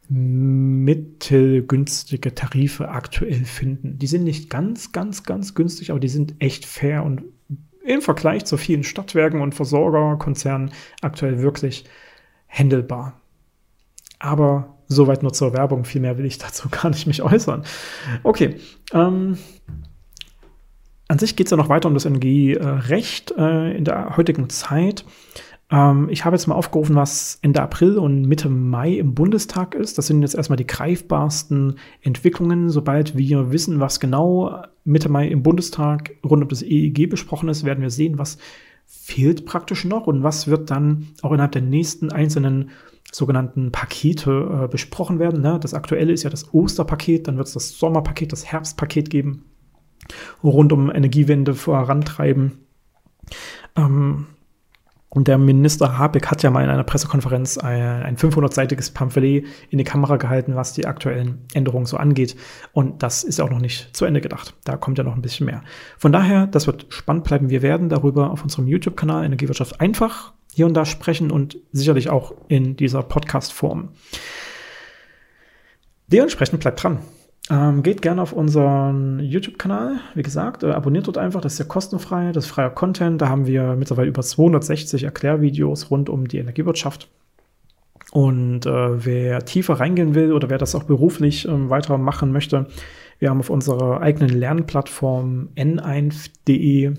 mittelgünstige 0.07 2.33
Tarife 2.33 2.87
aktuell 2.87 3.43
finden. 3.43 3.99
Die 3.99 4.07
sind 4.07 4.23
nicht 4.23 4.49
ganz, 4.49 4.93
ganz, 4.93 5.23
ganz 5.23 5.55
günstig, 5.55 5.91
aber 5.91 5.99
die 5.99 6.07
sind 6.07 6.35
echt 6.39 6.65
fair 6.65 7.03
und 7.03 7.23
im 7.83 8.01
Vergleich 8.01 8.45
zu 8.45 8.55
vielen 8.55 8.85
Stadtwerken 8.85 9.41
und 9.41 9.53
Versorgerkonzernen 9.53 10.71
aktuell 11.01 11.41
wirklich 11.41 11.83
händelbar. 12.47 13.19
Aber 14.19 14.77
soweit 14.87 15.21
nur 15.21 15.33
zur 15.33 15.53
Werbung, 15.53 15.83
viel 15.83 15.99
mehr 15.99 16.17
will 16.17 16.23
ich 16.25 16.37
dazu 16.37 16.69
gar 16.71 16.89
nicht 16.89 17.07
mich 17.07 17.23
äußern. 17.23 17.65
Okay, 18.23 18.55
ähm, 18.93 19.37
an 21.11 21.19
sich 21.19 21.35
geht 21.35 21.47
es 21.47 21.51
ja 21.51 21.57
noch 21.57 21.67
weiter 21.67 21.89
um 21.89 21.93
das 21.93 22.05
Energierecht 22.05 23.33
äh, 23.37 23.75
in 23.75 23.83
der 23.83 24.15
heutigen 24.15 24.49
Zeit. 24.49 25.03
Ähm, 25.69 26.07
ich 26.09 26.23
habe 26.23 26.37
jetzt 26.37 26.47
mal 26.47 26.55
aufgerufen, 26.55 26.95
was 26.95 27.37
Ende 27.41 27.61
April 27.61 27.97
und 27.97 28.21
Mitte 28.21 28.47
Mai 28.47 28.93
im 28.93 29.13
Bundestag 29.13 29.75
ist. 29.75 29.97
Das 29.97 30.07
sind 30.07 30.21
jetzt 30.21 30.35
erstmal 30.35 30.55
die 30.55 30.65
greifbarsten 30.65 31.75
Entwicklungen. 32.01 32.69
Sobald 32.69 33.17
wir 33.17 33.51
wissen, 33.51 33.81
was 33.81 33.99
genau 33.99 34.63
Mitte 34.85 35.09
Mai 35.09 35.27
im 35.27 35.43
Bundestag 35.43 36.11
rund 36.25 36.43
um 36.43 36.47
das 36.47 36.63
EEG 36.63 37.09
besprochen 37.09 37.49
ist, 37.49 37.65
werden 37.65 37.81
wir 37.81 37.89
sehen, 37.91 38.17
was 38.17 38.37
fehlt 38.85 39.45
praktisch 39.45 39.83
noch 39.83 40.07
und 40.07 40.23
was 40.23 40.47
wird 40.47 40.71
dann 40.71 41.07
auch 41.23 41.33
innerhalb 41.33 41.51
der 41.51 41.61
nächsten 41.61 42.09
einzelnen 42.09 42.69
sogenannten 43.11 43.73
Pakete 43.73 44.63
äh, 44.63 44.67
besprochen 44.69 45.19
werden. 45.19 45.41
Ne? 45.41 45.59
Das 45.61 45.73
aktuelle 45.73 46.13
ist 46.13 46.23
ja 46.23 46.29
das 46.29 46.53
Osterpaket, 46.53 47.27
dann 47.27 47.35
wird 47.35 47.47
es 47.47 47.53
das 47.53 47.77
Sommerpaket, 47.77 48.31
das 48.31 48.45
Herbstpaket 48.45 49.09
geben, 49.09 49.50
rund 50.43 50.71
um 50.73 50.93
Energiewende 50.93 51.53
vorantreiben. 51.53 52.59
Ähm, 53.75 54.27
und 55.13 55.27
der 55.27 55.37
Minister 55.37 55.97
Habeck 55.97 56.27
hat 56.27 56.41
ja 56.41 56.51
mal 56.51 56.63
in 56.63 56.69
einer 56.69 56.85
Pressekonferenz 56.85 57.57
ein, 57.57 57.81
ein 57.81 58.15
500-seitiges 58.15 58.93
Pamphlet 58.93 59.45
in 59.69 59.77
die 59.77 59.83
Kamera 59.83 60.15
gehalten, 60.15 60.55
was 60.55 60.71
die 60.71 60.85
aktuellen 60.85 61.45
Änderungen 61.53 61.85
so 61.85 61.97
angeht. 61.97 62.37
Und 62.71 63.03
das 63.03 63.25
ist 63.25 63.41
auch 63.41 63.49
noch 63.49 63.59
nicht 63.59 63.93
zu 63.93 64.05
Ende 64.05 64.21
gedacht. 64.21 64.53
Da 64.63 64.77
kommt 64.77 64.97
ja 64.97 65.03
noch 65.03 65.15
ein 65.15 65.21
bisschen 65.21 65.47
mehr. 65.47 65.63
Von 65.97 66.13
daher, 66.13 66.47
das 66.47 66.65
wird 66.65 66.85
spannend 66.89 67.25
bleiben. 67.25 67.49
Wir 67.49 67.61
werden 67.61 67.89
darüber 67.89 68.31
auf 68.31 68.41
unserem 68.41 68.67
YouTube-Kanal 68.67 69.25
Energiewirtschaft 69.25 69.81
einfach 69.81 70.31
hier 70.53 70.65
und 70.65 70.75
da 70.75 70.85
sprechen 70.85 71.29
und 71.29 71.57
sicherlich 71.73 72.09
auch 72.09 72.33
in 72.47 72.77
dieser 72.77 73.03
Podcast-Form. 73.03 73.89
Dementsprechend 76.07 76.61
bleibt 76.61 76.83
dran. 76.83 76.99
Ähm, 77.49 77.81
geht 77.81 78.01
gerne 78.01 78.21
auf 78.21 78.33
unseren 78.33 79.19
YouTube-Kanal. 79.19 79.99
Wie 80.13 80.21
gesagt, 80.21 80.63
äh, 80.63 80.71
abonniert 80.71 81.07
dort 81.07 81.17
einfach. 81.17 81.41
Das 81.41 81.53
ist 81.53 81.59
ja 81.59 81.65
kostenfrei. 81.65 82.31
Das 82.31 82.45
ist 82.45 82.51
freier 82.51 82.69
Content. 82.69 83.21
Da 83.21 83.29
haben 83.29 83.47
wir 83.47 83.75
mittlerweile 83.75 84.07
über 84.07 84.21
260 84.21 85.03
Erklärvideos 85.03 85.89
rund 85.89 86.09
um 86.09 86.27
die 86.27 86.37
Energiewirtschaft. 86.37 87.09
Und 88.11 88.65
äh, 88.65 89.05
wer 89.05 89.45
tiefer 89.45 89.79
reingehen 89.79 90.15
will 90.15 90.33
oder 90.33 90.49
wer 90.49 90.57
das 90.57 90.75
auch 90.75 90.83
beruflich 90.83 91.47
äh, 91.47 91.69
weitermachen 91.69 92.31
möchte, 92.31 92.67
wir 93.19 93.29
haben 93.29 93.39
auf 93.39 93.49
unserer 93.49 94.01
eigenen 94.01 94.29
Lernplattform 94.29 95.49
n1.de 95.55 96.93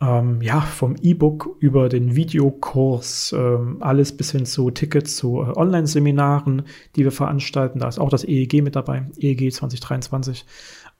ähm, 0.00 0.40
ja, 0.40 0.60
vom 0.62 0.96
E-Book 1.00 1.56
über 1.60 1.88
den 1.88 2.16
Videokurs, 2.16 3.34
ähm, 3.36 3.76
alles 3.80 4.16
bis 4.16 4.32
hin 4.32 4.46
zu 4.46 4.70
Tickets 4.70 5.16
zu 5.16 5.42
äh, 5.42 5.52
Online-Seminaren, 5.56 6.62
die 6.96 7.04
wir 7.04 7.12
veranstalten. 7.12 7.80
Da 7.80 7.88
ist 7.88 7.98
auch 7.98 8.08
das 8.08 8.24
EEG 8.24 8.62
mit 8.62 8.76
dabei, 8.76 9.06
EEG 9.18 9.52
2023, 9.52 10.46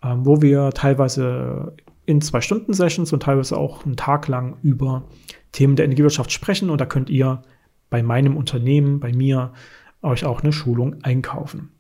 ähm, 0.02 0.26
wo 0.26 0.42
wir 0.42 0.70
teilweise 0.72 1.74
in 2.04 2.20
zwei 2.20 2.40
Stunden 2.42 2.74
Sessions 2.74 3.12
und 3.12 3.22
teilweise 3.22 3.56
auch 3.56 3.86
einen 3.86 3.96
Tag 3.96 4.28
lang 4.28 4.56
über 4.62 5.04
Themen 5.52 5.76
der 5.76 5.86
Energiewirtschaft 5.86 6.30
sprechen. 6.30 6.68
Und 6.68 6.80
da 6.80 6.86
könnt 6.86 7.08
ihr 7.08 7.42
bei 7.88 8.02
meinem 8.02 8.36
Unternehmen, 8.36 9.00
bei 9.00 9.12
mir, 9.12 9.52
euch 10.02 10.24
auch 10.24 10.42
eine 10.42 10.52
Schulung 10.52 11.02
einkaufen. 11.02 11.70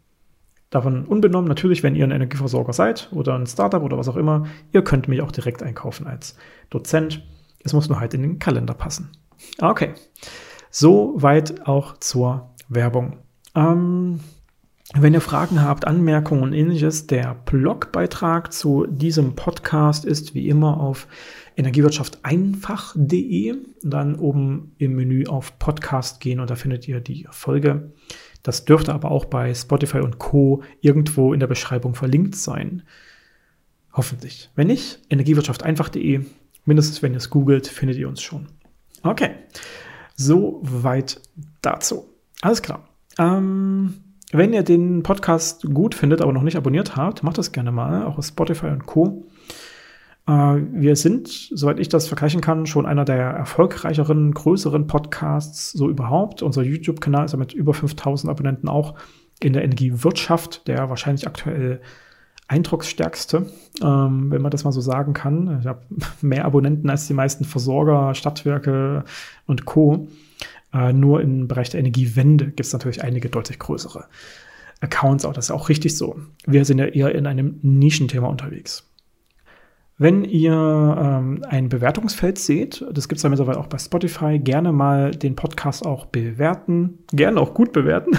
Davon 0.70 1.04
unbenommen 1.04 1.48
natürlich, 1.48 1.82
wenn 1.82 1.96
ihr 1.96 2.04
ein 2.04 2.12
Energieversorger 2.12 2.72
seid 2.72 3.08
oder 3.12 3.34
ein 3.34 3.46
Startup 3.46 3.82
oder 3.82 3.98
was 3.98 4.08
auch 4.08 4.16
immer, 4.16 4.46
ihr 4.72 4.82
könnt 4.82 5.08
mich 5.08 5.20
auch 5.20 5.32
direkt 5.32 5.64
einkaufen 5.64 6.06
als 6.06 6.36
Dozent. 6.70 7.26
Es 7.64 7.72
muss 7.72 7.88
nur 7.88 7.98
halt 7.98 8.14
in 8.14 8.22
den 8.22 8.38
Kalender 8.38 8.74
passen. 8.74 9.10
Okay, 9.60 9.94
so 10.70 11.14
weit 11.16 11.66
auch 11.66 11.96
zur 11.98 12.50
Werbung. 12.68 13.18
Ähm, 13.56 14.20
wenn 14.94 15.14
ihr 15.14 15.20
Fragen 15.20 15.62
habt, 15.62 15.86
Anmerkungen 15.86 16.42
und 16.42 16.52
ähnliches, 16.52 17.06
der 17.06 17.36
Blogbeitrag 17.44 18.52
zu 18.52 18.86
diesem 18.86 19.36
Podcast 19.36 20.04
ist 20.04 20.34
wie 20.34 20.48
immer 20.48 20.80
auf 20.80 21.06
energiewirtschafteinfach.de. 21.56 23.54
Dann 23.82 24.16
oben 24.16 24.74
im 24.78 24.96
Menü 24.96 25.26
auf 25.26 25.58
Podcast 25.60 26.20
gehen 26.20 26.40
und 26.40 26.50
da 26.50 26.56
findet 26.56 26.88
ihr 26.88 27.00
die 27.00 27.28
Folge. 27.30 27.92
Das 28.42 28.64
dürfte 28.64 28.94
aber 28.94 29.10
auch 29.10 29.26
bei 29.26 29.54
Spotify 29.54 29.98
und 29.98 30.18
Co. 30.18 30.62
irgendwo 30.80 31.32
in 31.32 31.40
der 31.40 31.46
Beschreibung 31.46 31.94
verlinkt 31.94 32.36
sein. 32.36 32.82
Hoffentlich. 33.92 34.50
Wenn 34.54 34.68
nicht, 34.68 35.00
energiewirtschafteinfach.de. 35.10 36.24
Mindestens 36.64 37.02
wenn 37.02 37.12
ihr 37.12 37.18
es 37.18 37.30
googelt, 37.30 37.66
findet 37.66 37.98
ihr 37.98 38.08
uns 38.08 38.22
schon. 38.22 38.48
Okay. 39.02 39.30
So 40.14 40.60
weit 40.62 41.20
dazu. 41.62 42.06
Alles 42.42 42.62
klar. 42.62 42.88
Ähm, 43.18 43.94
wenn 44.32 44.52
ihr 44.52 44.62
den 44.62 45.02
Podcast 45.02 45.62
gut 45.74 45.94
findet, 45.94 46.20
aber 46.20 46.32
noch 46.32 46.42
nicht 46.42 46.56
abonniert 46.56 46.96
habt, 46.96 47.22
macht 47.22 47.38
das 47.38 47.52
gerne 47.52 47.72
mal, 47.72 48.04
auch 48.04 48.18
auf 48.18 48.24
Spotify 48.24 48.66
und 48.66 48.86
Co. 48.86 49.24
Äh, 50.30 50.62
wir 50.72 50.94
sind, 50.96 51.28
soweit 51.28 51.80
ich 51.80 51.88
das 51.88 52.06
vergleichen 52.06 52.40
kann, 52.40 52.66
schon 52.66 52.86
einer 52.86 53.04
der 53.04 53.18
erfolgreicheren, 53.18 54.32
größeren 54.32 54.86
Podcasts 54.86 55.72
so 55.72 55.88
überhaupt. 55.90 56.42
Unser 56.42 56.62
YouTube-Kanal 56.62 57.24
ist 57.24 57.32
ja 57.32 57.38
mit 57.38 57.52
über 57.52 57.74
5000 57.74 58.30
Abonnenten 58.30 58.68
auch 58.68 58.94
in 59.40 59.52
der 59.52 59.64
Energiewirtschaft, 59.64 60.68
der 60.68 60.88
wahrscheinlich 60.88 61.26
aktuell 61.26 61.80
eindrucksstärkste, 62.46 63.46
ähm, 63.82 64.30
wenn 64.30 64.42
man 64.42 64.50
das 64.50 64.64
mal 64.64 64.72
so 64.72 64.80
sagen 64.80 65.14
kann. 65.14 65.60
Ich 65.60 65.66
habe 65.66 65.82
mehr 66.20 66.44
Abonnenten 66.44 66.90
als 66.90 67.06
die 67.06 67.14
meisten 67.14 67.44
Versorger, 67.44 68.14
Stadtwerke 68.14 69.04
und 69.46 69.64
Co. 69.64 70.08
Äh, 70.72 70.92
nur 70.92 71.20
im 71.22 71.48
Bereich 71.48 71.70
der 71.70 71.80
Energiewende 71.80 72.46
gibt 72.46 72.60
es 72.60 72.72
natürlich 72.72 73.02
einige 73.02 73.28
deutlich 73.28 73.58
größere 73.58 74.04
Accounts, 74.80 75.24
auch 75.24 75.32
das 75.32 75.46
ist 75.46 75.50
auch 75.50 75.68
richtig 75.68 75.96
so. 75.96 76.18
Wir 76.46 76.64
sind 76.64 76.78
ja 76.78 76.86
eher 76.86 77.14
in 77.14 77.26
einem 77.26 77.58
Nischenthema 77.62 78.28
unterwegs. 78.28 78.89
Wenn 80.02 80.24
ihr 80.24 80.54
ähm, 80.98 81.42
ein 81.46 81.68
Bewertungsfeld 81.68 82.38
seht, 82.38 82.82
das 82.90 83.06
gibt 83.06 83.18
es 83.18 83.22
ja 83.22 83.28
mittlerweile 83.28 83.58
auch 83.60 83.66
bei 83.66 83.76
Spotify, 83.76 84.38
gerne 84.38 84.72
mal 84.72 85.10
den 85.10 85.36
Podcast 85.36 85.84
auch 85.84 86.06
bewerten, 86.06 87.00
gerne 87.12 87.38
auch 87.38 87.52
gut 87.52 87.72
bewerten. 87.72 88.12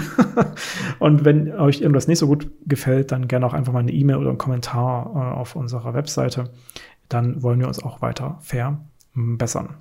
und 1.00 1.24
wenn 1.24 1.52
euch 1.52 1.80
irgendwas 1.80 2.06
nicht 2.06 2.20
so 2.20 2.28
gut 2.28 2.48
gefällt, 2.66 3.10
dann 3.10 3.26
gerne 3.26 3.46
auch 3.46 3.52
einfach 3.52 3.72
mal 3.72 3.80
eine 3.80 3.90
E-Mail 3.90 4.18
oder 4.18 4.28
einen 4.28 4.38
Kommentar 4.38 5.10
äh, 5.12 5.40
auf 5.40 5.56
unserer 5.56 5.92
Webseite. 5.92 6.50
Dann 7.08 7.42
wollen 7.42 7.58
wir 7.58 7.66
uns 7.66 7.82
auch 7.82 8.00
weiter 8.00 8.38
verbessern. 8.42 9.74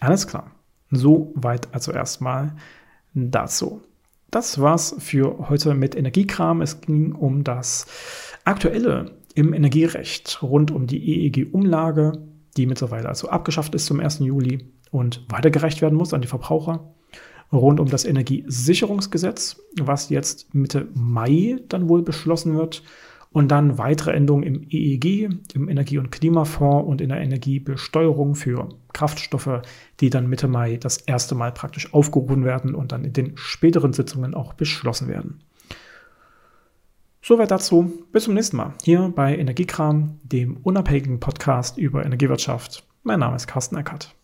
Alles 0.00 0.26
klar. 0.26 0.50
So 0.90 1.32
weit 1.36 1.68
also 1.72 1.92
erstmal 1.92 2.56
dazu. 3.14 3.80
Das 4.32 4.60
war's 4.60 4.96
für 4.98 5.48
heute 5.48 5.74
mit 5.74 5.94
Energiekram. 5.94 6.62
Es 6.62 6.80
ging 6.80 7.12
um 7.12 7.44
das 7.44 7.86
aktuelle 8.44 9.12
im 9.34 9.52
Energierecht 9.52 10.42
rund 10.42 10.70
um 10.70 10.86
die 10.86 11.26
EEG-Umlage, 11.26 12.12
die 12.56 12.66
mittlerweile 12.66 13.08
also 13.08 13.28
abgeschafft 13.28 13.74
ist 13.74 13.86
zum 13.86 14.00
1. 14.00 14.20
Juli 14.20 14.70
und 14.90 15.24
weitergereicht 15.28 15.82
werden 15.82 15.98
muss 15.98 16.14
an 16.14 16.22
die 16.22 16.28
Verbraucher, 16.28 16.94
rund 17.52 17.80
um 17.80 17.88
das 17.88 18.04
Energiesicherungsgesetz, 18.04 19.60
was 19.80 20.08
jetzt 20.08 20.54
Mitte 20.54 20.88
Mai 20.94 21.56
dann 21.68 21.88
wohl 21.88 22.02
beschlossen 22.02 22.56
wird, 22.56 22.82
und 23.34 23.48
dann 23.48 23.78
weitere 23.78 24.12
Änderungen 24.12 24.44
im 24.44 24.66
EEG, 24.70 25.28
im 25.54 25.68
Energie- 25.68 25.98
und 25.98 26.12
Klimafonds 26.12 26.88
und 26.88 27.00
in 27.00 27.08
der 27.08 27.20
Energiebesteuerung 27.20 28.36
für 28.36 28.68
Kraftstoffe, 28.92 29.60
die 29.98 30.08
dann 30.08 30.28
Mitte 30.28 30.46
Mai 30.46 30.76
das 30.76 30.98
erste 30.98 31.34
Mal 31.34 31.50
praktisch 31.50 31.92
aufgerufen 31.92 32.44
werden 32.44 32.76
und 32.76 32.92
dann 32.92 33.04
in 33.04 33.12
den 33.12 33.32
späteren 33.34 33.92
Sitzungen 33.92 34.34
auch 34.34 34.54
beschlossen 34.54 35.08
werden. 35.08 35.40
Soweit 37.26 37.50
dazu. 37.50 37.90
Bis 38.12 38.24
zum 38.24 38.34
nächsten 38.34 38.58
Mal 38.58 38.74
hier 38.82 39.10
bei 39.16 39.34
Energiekram, 39.34 40.20
dem 40.24 40.58
unabhängigen 40.58 41.20
Podcast 41.20 41.78
über 41.78 42.04
Energiewirtschaft. 42.04 42.86
Mein 43.02 43.20
Name 43.20 43.36
ist 43.36 43.46
Carsten 43.46 43.78
Eckert. 43.78 44.14